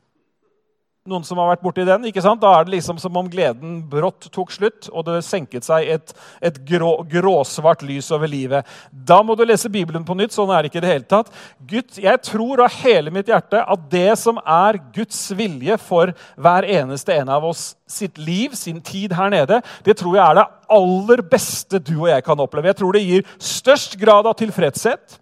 Noen 1.10 1.26
som 1.26 1.40
har 1.42 1.50
vært 1.52 1.64
borti 1.66 1.86
den? 1.88 2.06
ikke 2.10 2.22
sant? 2.24 2.42
Da 2.44 2.52
er 2.56 2.68
det 2.68 2.76
liksom 2.76 3.00
som 3.02 3.16
om 3.18 3.30
gleden 3.32 3.80
brått 3.90 4.28
tok 4.34 4.54
slutt, 4.54 4.90
og 4.94 5.08
det 5.08 5.20
senket 5.26 5.66
seg 5.66 5.90
et, 5.96 6.14
et 6.46 6.60
grå, 6.70 6.92
gråsvart 7.10 7.82
lys 7.88 8.12
over 8.16 8.30
livet. 8.30 8.68
Da 8.92 9.20
må 9.26 9.36
du 9.36 9.44
lese 9.48 9.72
Bibelen 9.74 10.06
på 10.06 10.18
nytt. 10.18 10.36
Sånn 10.36 10.52
er 10.54 10.62
det 10.62 10.72
ikke 10.72 10.82
i 10.84 10.86
det 10.86 10.94
hele 10.94 11.10
tatt. 11.10 11.32
Gud, 11.70 11.98
jeg 11.98 12.22
tror 12.26 12.64
av 12.66 12.78
hele 12.84 13.14
mitt 13.14 13.32
hjerte 13.32 13.64
at 13.66 13.88
det 13.92 14.14
som 14.22 14.40
er 14.46 14.80
Guds 14.96 15.24
vilje 15.38 15.80
for 15.82 16.14
hver 16.38 16.68
eneste 16.70 17.18
en 17.18 17.34
av 17.34 17.48
oss 17.50 17.74
sitt 17.90 18.20
liv, 18.22 18.54
sin 18.54 18.82
tid 18.86 19.16
her 19.18 19.34
nede, 19.34 19.64
det 19.86 19.98
tror 20.00 20.16
jeg 20.16 20.26
er 20.26 20.38
det 20.40 20.50
aller 20.70 21.24
beste 21.26 21.82
du 21.82 21.96
og 22.04 22.12
jeg 22.12 22.26
kan 22.28 22.46
oppleve. 22.46 22.70
Jeg 22.70 22.80
tror 22.80 22.96
det 22.96 23.06
gir 23.08 23.34
størst 23.42 23.98
grad 24.02 24.30
av 24.30 24.38
tilfredshet. 24.40 25.18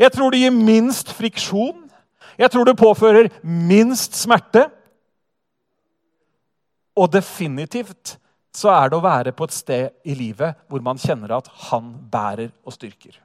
Jeg 0.00 0.12
tror 0.12 0.32
det 0.32 0.42
gir 0.42 0.54
minst 0.54 1.12
friksjon. 1.16 1.78
Jeg 2.40 2.52
tror 2.52 2.68
det 2.68 2.78
påfører 2.80 3.28
minst 3.42 4.16
smerte. 4.18 4.66
Og 6.96 7.12
definitivt 7.12 8.16
så 8.54 8.70
er 8.74 8.90
det 8.90 8.98
å 8.98 9.04
være 9.04 9.32
på 9.32 9.48
et 9.48 9.54
sted 9.56 9.92
i 10.04 10.14
livet 10.16 10.58
hvor 10.68 10.82
man 10.84 11.00
kjenner 11.00 11.38
at 11.38 11.48
han 11.70 11.92
bærer 12.12 12.50
og 12.66 12.74
styrker. 12.76 13.16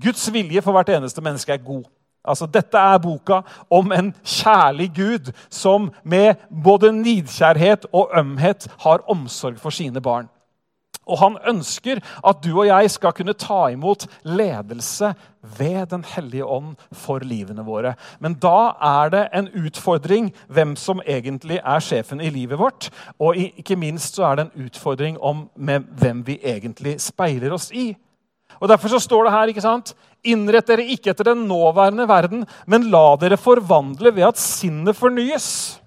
Guds 0.00 0.24
vilje 0.32 0.62
for 0.64 0.72
hvert 0.72 0.92
eneste 0.94 1.20
menneske 1.24 1.52
er 1.52 1.64
god. 1.64 1.84
Altså, 2.24 2.46
Dette 2.46 2.78
er 2.78 3.00
boka 3.02 3.42
om 3.70 3.92
en 3.92 4.12
kjærlig 4.24 4.88
Gud 4.96 5.32
som 5.50 5.90
med 6.04 6.40
både 6.48 6.92
nidkjærhet 6.94 7.88
og 7.92 8.14
ømhet 8.16 8.68
har 8.84 9.04
omsorg 9.10 9.58
for 9.60 9.74
sine 9.74 10.00
barn. 10.00 10.30
Og 11.10 11.18
han 11.18 11.36
ønsker 11.50 11.98
at 12.22 12.42
du 12.44 12.52
og 12.52 12.68
jeg 12.68 12.90
skal 12.94 13.14
kunne 13.16 13.34
ta 13.34 13.66
imot 13.72 14.06
ledelse 14.22 15.14
ved 15.58 15.88
Den 15.90 16.04
hellige 16.06 16.46
ånd 16.46 16.76
for 16.94 17.24
livene 17.26 17.64
våre. 17.66 17.96
Men 18.20 18.36
da 18.38 18.74
er 18.78 19.10
det 19.10 19.22
en 19.34 19.48
utfordring 19.64 20.30
hvem 20.46 20.76
som 20.78 21.02
egentlig 21.02 21.58
er 21.58 21.82
sjefen 21.82 22.22
i 22.22 22.30
livet 22.30 22.58
vårt. 22.58 22.90
Og 23.18 23.36
ikke 23.36 23.76
minst 23.76 24.14
så 24.14 24.30
er 24.30 24.38
det 24.38 24.46
en 24.46 24.68
utfordring 24.68 25.18
om 25.18 25.48
med 25.56 25.90
hvem 25.98 26.22
vi 26.26 26.38
egentlig 26.38 27.00
speiler 27.02 27.52
oss 27.52 27.72
i. 27.74 27.90
Og 28.60 28.68
Derfor 28.68 28.92
så 28.92 29.00
står 29.02 29.24
det 29.24 29.32
her 29.34 29.50
ikke 29.50 29.64
sant? 29.64 29.94
Innrett 30.22 30.68
dere 30.70 30.86
ikke 30.86 31.10
etter 31.10 31.32
den 31.32 31.48
nåværende 31.48 32.06
verden, 32.06 32.44
men 32.66 32.90
la 32.92 33.16
dere 33.18 33.40
forvandle 33.40 34.14
ved 34.14 34.28
at 34.28 34.38
sinnet 34.38 34.94
fornyes. 34.94 35.80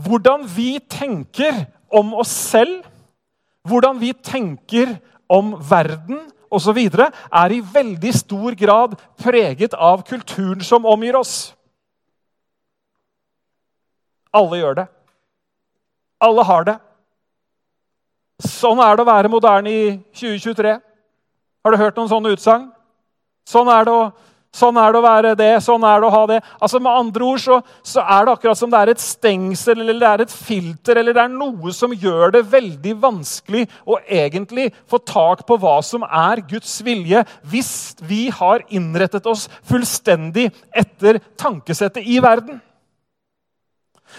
Hvordan 0.00 0.46
vi 0.48 0.78
tenker 0.88 1.66
om 1.90 2.14
oss 2.22 2.32
selv, 2.32 2.84
hvordan 3.68 3.98
vi 4.00 4.12
tenker 4.12 4.96
om 5.30 5.54
verden 5.70 6.22
osv., 6.50 6.78
er 6.78 7.54
i 7.54 7.62
veldig 7.62 8.12
stor 8.14 8.56
grad 8.58 8.96
preget 9.20 9.74
av 9.74 10.02
kulturen 10.06 10.62
som 10.64 10.86
omgir 10.86 11.18
oss. 11.18 11.52
Alle 14.34 14.60
gjør 14.60 14.80
det. 14.80 14.86
Alle 16.22 16.44
har 16.46 16.66
det. 16.68 16.76
Sånn 18.40 18.80
er 18.80 18.96
det 18.96 19.04
å 19.04 19.10
være 19.10 19.32
moderne 19.32 19.70
i 19.70 19.84
2023. 20.16 20.76
Har 21.60 21.72
du 21.72 21.80
hørt 21.80 21.98
noen 21.98 22.10
sånne 22.10 22.32
utsagn? 22.34 22.68
Sånn 23.48 23.68
er 23.72 23.84
det 23.84 23.92
å 23.92 24.10
Sånn 24.50 24.78
er 24.82 24.90
det 24.90 24.98
å 24.98 25.04
være 25.04 25.32
det, 25.38 25.50
sånn 25.62 25.84
er 25.86 26.00
det 26.02 26.08
å 26.08 26.10
ha 26.10 26.20
det. 26.26 26.40
Altså 26.58 26.80
Med 26.82 26.90
andre 26.90 27.26
ord 27.28 27.38
så, 27.38 27.60
så, 27.86 28.02
er 28.02 28.24
det 28.26 28.32
akkurat 28.32 28.58
som 28.58 28.70
det 28.72 28.80
er 28.80 28.90
et 28.90 29.02
stengsel 29.02 29.84
eller 29.84 30.00
det 30.00 30.08
er 30.08 30.24
et 30.24 30.32
filter 30.34 30.98
eller 30.98 31.14
det 31.14 31.22
er 31.22 31.30
noe 31.30 31.74
som 31.74 31.94
gjør 31.94 32.34
det 32.34 32.42
veldig 32.50 32.96
vanskelig 32.98 33.62
å 33.86 34.00
egentlig 34.02 34.72
få 34.90 34.98
tak 35.06 35.44
på 35.46 35.58
hva 35.62 35.76
som 35.86 36.02
er 36.02 36.42
Guds 36.50 36.72
vilje, 36.82 37.22
hvis 37.46 37.70
vi 38.02 38.24
har 38.34 38.66
innrettet 38.74 39.28
oss 39.30 39.46
fullstendig 39.70 40.48
etter 40.74 41.22
tankesettet 41.38 42.02
i 42.02 42.18
verden. 42.22 42.58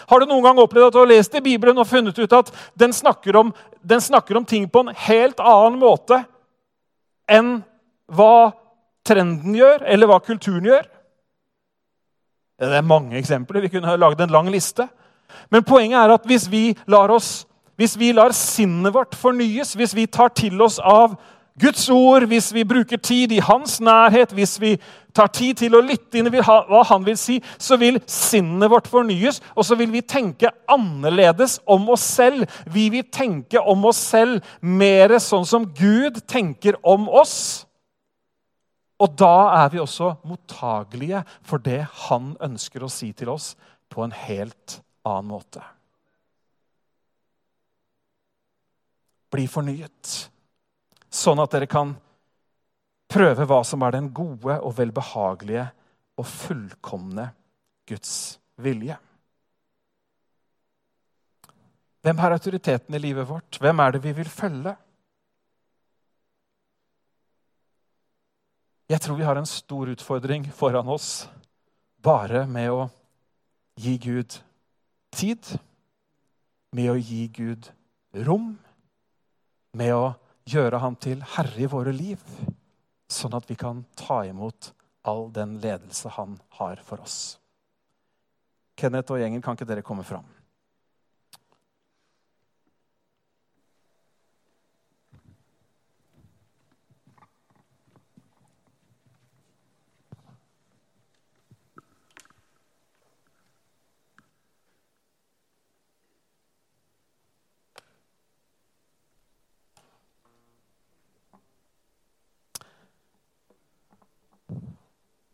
Har 0.08 0.24
du 0.24 0.30
noen 0.32 0.46
gang 0.48 0.64
opplevd 0.64 0.88
at 0.88 0.96
du 0.96 1.02
har 1.02 1.12
lest 1.12 1.36
i 1.36 1.44
Bibelen 1.44 1.84
og 1.84 1.90
funnet 1.92 2.16
ut 2.16 2.38
at 2.40 2.54
den 2.80 2.96
snakker 2.96 3.36
om, 3.36 3.52
den 3.84 4.00
snakker 4.00 4.40
om 4.40 4.48
ting 4.48 4.70
på 4.72 4.86
en 4.86 4.96
helt 5.10 5.44
annen 5.44 5.76
måte 5.82 6.24
enn 7.28 7.58
hva 8.12 8.61
trenden 9.08 9.56
gjør, 9.58 9.86
eller 9.88 10.10
hva 10.10 10.20
kulturen 10.24 10.68
gjør. 10.70 10.88
Det 12.62 12.78
er 12.78 12.86
mange 12.86 13.18
eksempler. 13.18 13.64
Vi 13.66 13.74
kunne 13.74 13.90
ha 13.90 13.98
laget 13.98 14.22
en 14.22 14.34
lang 14.34 14.50
liste. 14.54 14.88
Men 15.50 15.64
poenget 15.64 15.98
er 15.98 16.14
at 16.14 16.26
hvis 16.30 16.46
vi 16.52 16.76
lar, 16.88 17.10
oss, 17.10 17.48
hvis 17.76 17.98
vi 18.00 18.12
lar 18.14 18.36
sinnet 18.38 18.94
vårt 18.94 19.16
fornyes, 19.18 19.74
hvis 19.74 19.96
vi 19.96 20.06
tar 20.06 20.34
til 20.38 20.62
oss 20.62 20.78
av 20.80 21.16
Guds 21.62 21.90
ord, 21.90 22.24
hvis 22.32 22.54
vi 22.54 22.64
bruker 22.64 22.98
tid 22.98 23.32
i 23.32 23.42
hans 23.44 23.80
nærhet, 23.82 24.32
hvis 24.34 24.56
vi 24.62 24.76
tar 25.14 25.28
tid 25.28 25.60
til 25.60 25.76
å 25.76 25.82
lytte 25.84 26.20
inn 26.20 26.30
i 26.30 26.42
hva 26.42 26.84
han 26.88 27.04
vil 27.06 27.18
si, 27.20 27.40
så 27.60 27.76
vil 27.82 28.00
sinnet 28.10 28.72
vårt 28.72 28.88
fornyes, 28.88 29.42
og 29.56 29.68
så 29.68 29.76
vil 29.80 29.92
vi 29.92 30.02
tenke 30.02 30.54
annerledes 30.72 31.60
om 31.66 31.90
oss 31.92 32.06
selv. 32.16 32.48
Vi 32.72 32.88
vil 32.94 33.10
tenke 33.12 33.60
om 33.60 33.84
oss 33.90 34.00
selv 34.14 34.40
mer 34.62 35.18
sånn 35.20 35.46
som 35.48 35.68
Gud 35.76 36.22
tenker 36.30 36.80
om 36.88 37.10
oss. 37.10 37.66
Og 39.02 39.16
da 39.18 39.36
er 39.64 39.72
vi 39.74 39.82
også 39.82 40.14
mottagelige 40.30 41.24
for 41.48 41.64
det 41.64 41.82
han 42.06 42.36
ønsker 42.44 42.86
å 42.86 42.92
si 42.92 43.12
til 43.18 43.32
oss 43.34 43.56
på 43.92 44.04
en 44.06 44.14
helt 44.14 44.78
annen 45.08 45.32
måte. 45.32 45.64
Bli 49.32 49.48
fornyet, 49.50 50.12
sånn 51.08 51.40
at 51.42 51.54
dere 51.56 51.70
kan 51.72 51.96
prøve 53.12 53.48
hva 53.48 53.62
som 53.68 53.84
er 53.88 53.96
den 53.96 54.12
gode 54.16 54.58
og 54.60 54.76
velbehagelige 54.78 55.70
og 56.20 56.28
fullkomne 56.28 57.32
Guds 57.90 58.14
vilje. 58.62 58.98
Hvem 62.02 62.22
har 62.22 62.34
autoriteten 62.34 62.96
i 62.98 63.02
livet 63.02 63.28
vårt? 63.30 63.60
Hvem 63.62 63.82
er 63.84 63.96
det 63.96 64.04
vi 64.04 64.14
vil 64.20 64.30
følge? 64.30 64.76
Jeg 68.92 69.00
tror 69.00 69.16
vi 69.16 69.24
har 69.24 69.38
en 69.40 69.48
stor 69.48 69.88
utfordring 69.88 70.50
foran 70.52 70.90
oss 70.92 71.30
bare 72.04 72.42
med 72.44 72.74
å 72.76 72.90
gi 73.80 73.94
Gud 74.04 74.36
tid, 75.16 75.48
med 76.76 76.90
å 76.92 76.98
gi 77.00 77.22
Gud 77.32 77.70
rom, 78.28 78.50
med 79.80 79.94
å 79.96 80.10
gjøre 80.44 80.82
Han 80.84 80.98
til 81.00 81.24
herre 81.38 81.64
i 81.64 81.70
våre 81.72 81.94
liv 81.96 82.20
sånn 83.08 83.38
at 83.38 83.48
vi 83.48 83.56
kan 83.56 83.86
ta 83.96 84.26
imot 84.28 84.74
all 85.08 85.30
den 85.32 85.56
ledelse 85.64 86.12
han 86.18 86.36
har 86.60 86.84
for 86.84 87.00
oss. 87.00 87.38
Kenneth 88.76 89.16
og 89.16 89.24
gjengen, 89.24 89.40
kan 89.40 89.56
ikke 89.56 89.72
dere 89.72 89.88
komme 89.88 90.04
fram? 90.04 90.28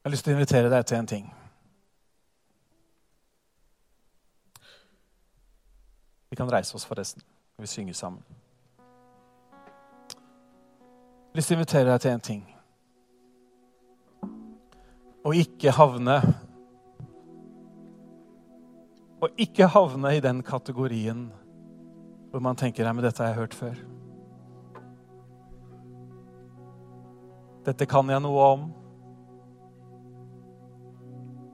Jeg 0.07 0.09
har 0.09 0.15
lyst 0.15 0.23
til 0.23 0.31
å 0.31 0.37
invitere 0.37 0.69
deg 0.71 0.83
til 0.87 0.95
en 0.95 1.07
ting. 1.11 1.23
Vi 6.31 6.37
kan 6.39 6.47
reise 6.47 6.77
oss, 6.79 6.85
forresten. 6.87 7.25
Vi 7.59 7.67
synger 7.67 7.97
sammen. 7.99 8.23
Jeg 8.79 8.85
har 11.33 11.41
lyst 11.41 11.51
til 11.51 11.57
å 11.57 11.59
invitere 11.59 11.91
deg 11.91 12.05
til 12.05 12.13
en 12.13 12.23
ting. 12.29 12.45
Å 15.27 15.35
ikke 15.43 15.75
havne 15.75 16.17
Å 19.19 19.33
ikke 19.35 19.67
havne 19.75 20.15
i 20.15 20.23
den 20.23 20.39
kategorien 20.39 21.27
hvor 22.31 22.47
man 22.47 22.55
tenker 22.55 22.87
nei, 22.87 23.03
dette 23.03 23.25
har 23.25 23.35
jeg 23.35 23.41
hørt 23.43 23.61
før. 23.65 23.85
Dette 27.67 27.91
kan 27.91 28.07
jeg 28.07 28.23
noe 28.23 28.51
om. 28.55 28.69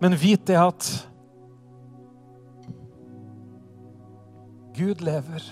Men 0.02 0.18
vit 0.20 0.48
det 0.48 0.58
at 0.60 0.88
Gud 4.74 5.04
lever. 5.06 5.46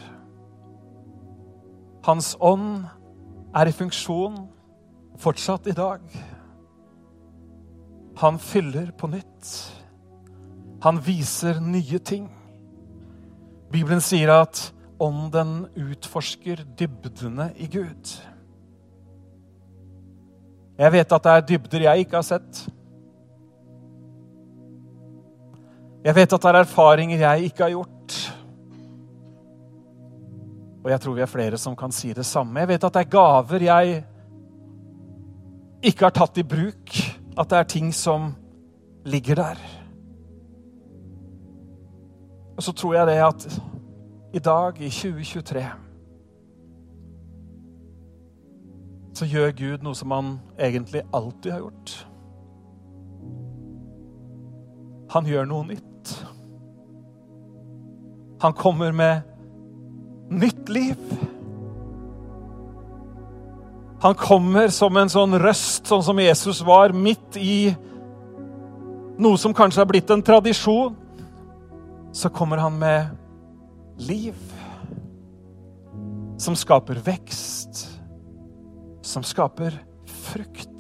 Hans 2.06 2.34
ånd 2.42 2.88
er 3.54 3.70
i 3.70 3.76
funksjon 3.76 4.40
fortsatt 5.22 5.68
i 5.70 5.76
dag. 5.78 6.02
Han 8.22 8.40
fyller 8.42 8.92
på 8.98 9.08
nytt. 9.12 9.52
Han 10.82 10.98
viser 11.06 11.62
nye 11.62 12.00
ting. 12.00 12.28
Bibelen 13.72 14.02
sier 14.04 14.34
at 14.34 14.72
ånden 15.02 15.68
utforsker 15.78 16.66
dybdene 16.78 17.52
i 17.62 17.70
Gud. 17.72 18.18
Jeg 20.82 20.94
vet 20.96 21.14
at 21.14 21.26
det 21.26 21.34
er 21.34 21.48
dybder 21.54 21.86
jeg 21.86 22.06
ikke 22.06 22.18
har 22.18 22.26
sett. 22.26 22.66
Jeg 26.04 26.16
vet 26.16 26.34
at 26.34 26.42
det 26.42 26.50
er 26.50 26.64
erfaringer 26.64 27.20
jeg 27.22 27.50
ikke 27.50 27.64
har 27.64 27.74
gjort. 27.76 28.16
Og 30.84 30.90
jeg 30.90 31.02
tror 31.02 31.14
vi 31.14 31.22
er 31.22 31.30
flere 31.30 31.58
som 31.62 31.76
kan 31.78 31.92
si 31.94 32.14
det 32.14 32.26
samme. 32.26 32.60
Jeg 32.60 32.72
vet 32.72 32.84
at 32.84 32.94
det 32.94 33.04
er 33.04 33.12
gaver 33.14 33.66
jeg 33.68 34.00
ikke 35.84 36.08
har 36.08 36.16
tatt 36.16 36.42
i 36.42 36.48
bruk. 36.48 36.96
At 37.38 37.50
det 37.50 37.58
er 37.58 37.70
ting 37.70 37.94
som 37.94 38.34
ligger 39.06 39.36
der. 39.36 39.62
Og 42.58 42.64
så 42.64 42.74
tror 42.74 42.94
jeg 42.94 43.08
det 43.08 43.22
at 43.26 43.62
i 44.34 44.40
dag, 44.40 44.82
i 44.82 44.90
2023 44.90 45.66
så 49.14 49.26
gjør 49.26 49.52
Gud 49.52 49.84
noe 49.86 49.96
som 49.96 50.12
han 50.12 50.30
egentlig 50.60 51.02
alltid 51.14 51.52
har 51.52 51.60
gjort. 51.60 52.08
Han 55.12 55.28
gjør 55.28 55.46
noe 55.46 55.68
nytt. 55.68 55.91
Han 58.42 58.54
kommer 58.54 58.92
med 58.92 59.22
nytt 60.30 60.70
liv. 60.70 60.98
Han 64.02 64.16
kommer 64.18 64.72
som 64.74 64.98
en 64.98 65.12
sånn 65.14 65.38
røst, 65.38 65.86
sånn 65.86 66.02
som 66.02 66.20
Jesus 66.20 66.64
var, 66.66 66.90
midt 66.90 67.38
i 67.38 67.76
noe 69.22 69.38
som 69.38 69.54
kanskje 69.54 69.84
har 69.84 69.92
blitt 69.92 70.10
en 70.10 70.26
tradisjon. 70.26 70.98
Så 72.12 72.32
kommer 72.34 72.58
han 72.58 72.80
med 72.82 73.14
liv 74.02 74.34
som 76.42 76.58
skaper 76.58 76.98
vekst, 77.06 77.86
som 79.06 79.22
skaper 79.22 79.78
frukt. 80.32 80.71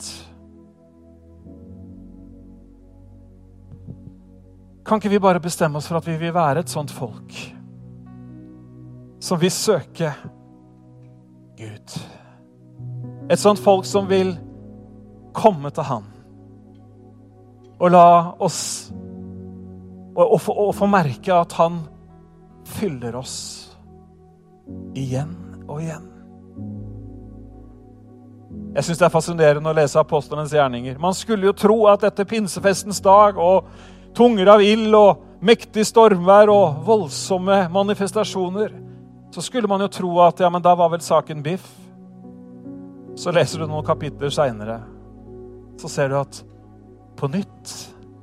Kan 4.92 5.00
ikke 5.00 5.10
vi 5.10 5.20
bare 5.24 5.40
bestemme 5.40 5.80
oss 5.80 5.86
for 5.88 6.02
at 6.02 6.08
vi 6.08 6.18
vil 6.20 6.34
være 6.36 6.66
et 6.66 6.70
sånt 6.70 6.92
folk 6.92 7.36
som 9.24 9.40
vil 9.40 9.52
søke 9.56 10.10
Gud? 11.56 11.94
Et 13.32 13.40
sånt 13.40 13.62
folk 13.64 13.88
som 13.88 14.10
vil 14.10 14.34
komme 15.32 15.72
til 15.72 15.88
Han 15.88 16.10
og 17.80 17.94
la 17.94 18.02
oss 18.44 18.92
og, 18.92 20.26
og, 20.26 20.50
og 20.50 20.76
få 20.76 20.92
merke 20.92 21.40
at 21.40 21.56
Han 21.62 21.80
fyller 22.68 23.16
oss 23.16 23.38
igjen 24.92 25.32
og 25.70 25.80
igjen. 25.86 26.04
Jeg 28.76 28.90
syns 28.90 29.00
det 29.00 29.08
er 29.08 29.16
fascinerende 29.16 29.72
å 29.72 29.80
lese 29.80 30.04
apostlenes 30.04 30.52
gjerninger. 30.52 31.00
Man 31.00 31.16
skulle 31.16 31.48
jo 31.48 31.56
tro 31.56 31.80
at 31.96 32.04
etter 32.12 32.28
pinsefestens 32.28 33.00
dag 33.00 33.40
og 33.40 33.72
tunger 34.18 34.54
av 34.56 34.64
ild 34.64 34.96
og 34.98 35.44
mektig 35.46 35.86
stormvær 35.88 36.52
og 36.54 36.82
voldsomme 36.86 37.64
manifestasjoner, 37.74 38.74
så 39.32 39.44
skulle 39.44 39.70
man 39.72 39.82
jo 39.86 39.92
tro 39.92 40.12
at 40.26 40.42
ja, 40.44 40.50
men 40.52 40.64
da 40.64 40.76
var 40.76 40.92
vel 40.92 41.04
saken 41.04 41.44
biff. 41.46 41.66
Så 43.16 43.32
leser 43.36 43.62
du 43.62 43.68
noen 43.68 43.86
kapitler 43.86 44.32
seinere, 44.34 44.82
så 45.80 45.90
ser 45.92 46.12
du 46.12 46.20
at 46.20 46.44
på 47.20 47.30
nytt 47.32 47.74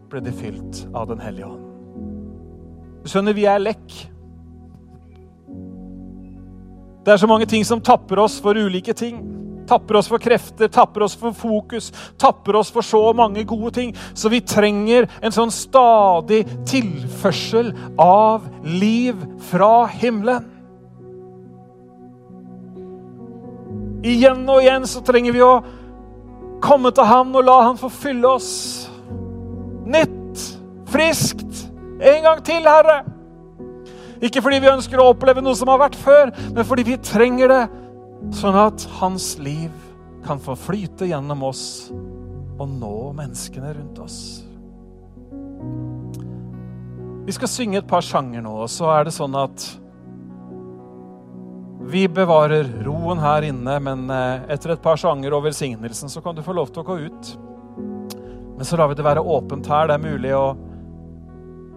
ble 0.09 0.23
de 0.25 0.33
fylt 0.33 0.85
av 0.97 1.09
Den 1.11 1.21
hellige 1.21 1.49
ånd. 1.49 1.65
Du 3.05 3.11
skjønner, 3.13 3.37
vi 3.37 3.45
er 3.49 3.61
lekk. 3.63 3.99
Det 7.05 7.15
er 7.15 7.21
så 7.21 7.29
mange 7.31 7.47
ting 7.49 7.65
som 7.65 7.81
tapper 7.81 8.21
oss 8.21 8.39
for 8.43 8.59
ulike 8.59 8.93
ting. 8.97 9.21
Tapper 9.69 9.99
oss 10.01 10.09
for 10.09 10.23
krefter, 10.23 10.71
tapper 10.73 11.05
oss 11.05 11.17
for 11.19 11.37
fokus, 11.37 11.91
tapper 12.19 12.57
oss 12.57 12.71
for 12.73 12.87
så 12.87 13.03
mange 13.17 13.45
gode 13.49 13.75
ting. 13.77 13.95
Så 14.15 14.31
vi 14.33 14.41
trenger 14.41 15.09
en 15.21 15.35
sånn 15.35 15.53
stadig 15.53 16.45
tilførsel 16.69 17.75
av 18.01 18.49
liv 18.65 19.21
fra 19.51 19.89
himmelen. 19.93 20.55
Igjen 24.09 24.45
og 24.47 24.63
igjen 24.63 24.87
så 24.87 25.03
trenger 25.05 25.35
vi 25.35 25.43
å 25.43 25.59
komme 26.63 26.93
til 26.95 27.07
Han 27.09 27.35
og 27.35 27.45
la 27.45 27.59
Han 27.67 27.79
få 27.81 27.91
fylle 27.93 28.31
oss. 28.31 28.51
Nytt, 29.89 30.45
friskt. 30.93 31.67
En 31.99 32.23
gang 32.23 32.43
til, 32.47 32.63
Herre. 32.69 33.03
Ikke 34.23 34.43
fordi 34.43 34.61
vi 34.63 34.71
ønsker 34.71 35.01
å 35.01 35.11
oppleve 35.13 35.43
noe 35.43 35.57
som 35.59 35.71
har 35.71 35.81
vært 35.83 35.99
før, 35.99 36.33
men 36.55 36.67
fordi 36.67 36.87
vi 36.89 36.99
trenger 37.03 37.53
det 37.53 37.61
Sånn 38.35 38.59
at 38.59 38.83
hans 38.99 39.37
liv 39.39 39.73
kan 40.27 40.41
få 40.43 40.57
flyte 40.59 41.07
gjennom 41.09 41.45
oss 41.47 41.65
og 42.59 42.67
nå 42.69 42.95
menneskene 43.17 43.71
rundt 43.77 44.01
oss. 44.03 44.19
Vi 47.29 47.35
skal 47.37 47.51
synge 47.53 47.79
et 47.83 47.89
par 47.89 48.03
sanger 48.03 48.43
nå, 48.43 48.55
og 48.65 48.71
så 48.73 48.89
er 48.95 49.07
det 49.07 49.15
sånn 49.15 49.37
at 49.39 49.65
vi 51.89 52.03
bevarer 52.11 52.67
roen 52.85 53.21
her 53.23 53.47
inne, 53.49 53.79
men 53.81 54.09
eh, 54.13 54.49
etter 54.53 54.75
et 54.75 54.83
par 54.85 54.99
sanger 55.01 55.33
og 55.37 55.47
velsignelsen 55.47 56.11
så 56.13 56.21
kan 56.25 56.37
du 56.37 56.43
få 56.45 56.57
lov 56.57 56.73
til 56.73 56.83
å 56.83 56.89
gå 56.89 56.99
ut. 57.07 57.31
Men 58.59 58.67
så 58.67 58.77
lar 58.77 58.91
vi 58.91 58.99
det 58.99 59.07
være 59.07 59.23
åpent 59.23 59.71
her. 59.71 59.89
Det 59.89 59.97
er 59.97 60.03
mulig 60.03 60.35
å 60.37 60.47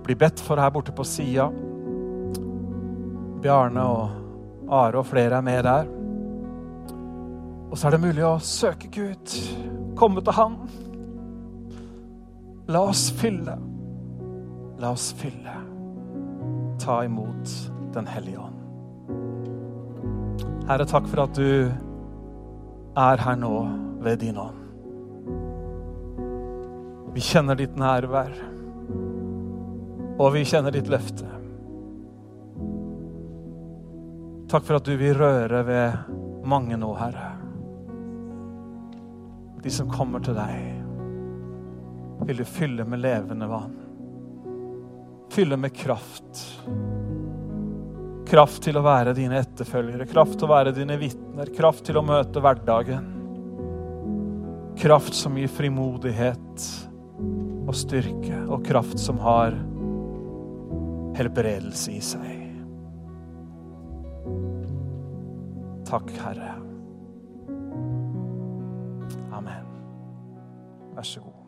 bli 0.02 0.18
bedt 0.18 0.42
for 0.42 0.60
her 0.60 0.74
borte 0.74 0.92
på 0.96 1.06
sida. 1.08 1.48
Bjarne 3.44 3.86
og 3.86 4.72
Are 4.72 5.00
og 5.00 5.08
flere 5.08 5.40
er 5.40 5.46
med 5.46 5.64
der. 5.68 6.01
Og 7.72 7.78
så 7.78 7.88
er 7.88 7.96
det 7.96 8.04
mulig 8.04 8.24
å 8.28 8.36
søke 8.44 8.90
Gud, 8.92 9.36
komme 9.96 10.20
til 10.26 10.36
Han. 10.36 10.58
La 12.72 12.82
oss 12.84 13.06
fylle. 13.16 13.56
La 14.82 14.92
oss 14.92 15.12
fylle. 15.16 15.56
Ta 16.84 17.04
imot 17.08 17.56
Den 17.96 18.08
hellige 18.08 18.40
ånd. 18.40 18.58
Herre, 20.68 20.86
takk 20.88 21.08
for 21.12 21.24
at 21.26 21.36
du 21.36 21.72
er 22.96 23.24
her 23.24 23.40
nå 23.40 23.56
ved 24.04 24.22
din 24.24 24.40
ånd. 24.40 24.60
Vi 27.12 27.24
kjenner 27.24 27.60
ditt 27.60 27.76
nærvær, 27.76 28.32
og 30.16 30.32
vi 30.36 30.46
kjenner 30.48 30.72
ditt 30.72 30.88
løfte. 30.92 31.28
Takk 34.52 34.64
for 34.68 34.80
at 34.80 34.88
du 34.88 34.96
vil 35.00 35.20
røre 35.20 35.66
ved 35.68 36.16
mange 36.48 36.80
nå, 36.80 36.94
Herre. 37.00 37.31
De 39.62 39.70
som 39.70 39.90
kommer 39.92 40.24
til 40.26 40.34
deg, 40.38 40.82
vil 42.26 42.42
du 42.42 42.46
fylle 42.46 42.86
med 42.86 43.02
levende 43.02 43.48
vann. 43.50 43.78
Fylle 45.32 45.58
med 45.58 45.74
kraft. 45.76 46.42
Kraft 48.28 48.64
til 48.64 48.78
å 48.80 48.84
være 48.86 49.14
dine 49.18 49.42
etterfølgere, 49.42 50.08
kraft 50.10 50.38
til 50.40 50.48
å 50.48 50.54
være 50.54 50.74
dine 50.76 50.98
vitner, 51.02 51.52
kraft 51.56 51.86
til 51.88 52.00
å 52.00 52.06
møte 52.06 52.42
hverdagen. 52.44 53.10
Kraft 54.82 55.18
som 55.18 55.38
gir 55.38 55.52
frimodighet 55.52 56.68
og 57.68 57.76
styrke, 57.78 58.40
og 58.48 58.66
kraft 58.66 59.00
som 59.02 59.20
har 59.22 59.58
helbredelse 61.20 61.94
i 61.94 62.02
seg. 62.02 62.38
Takk, 65.92 66.14
Herre. 66.24 66.61
Amen. 70.92 70.96
Vær 70.96 71.04
så 71.04 71.20
god. 71.20 71.41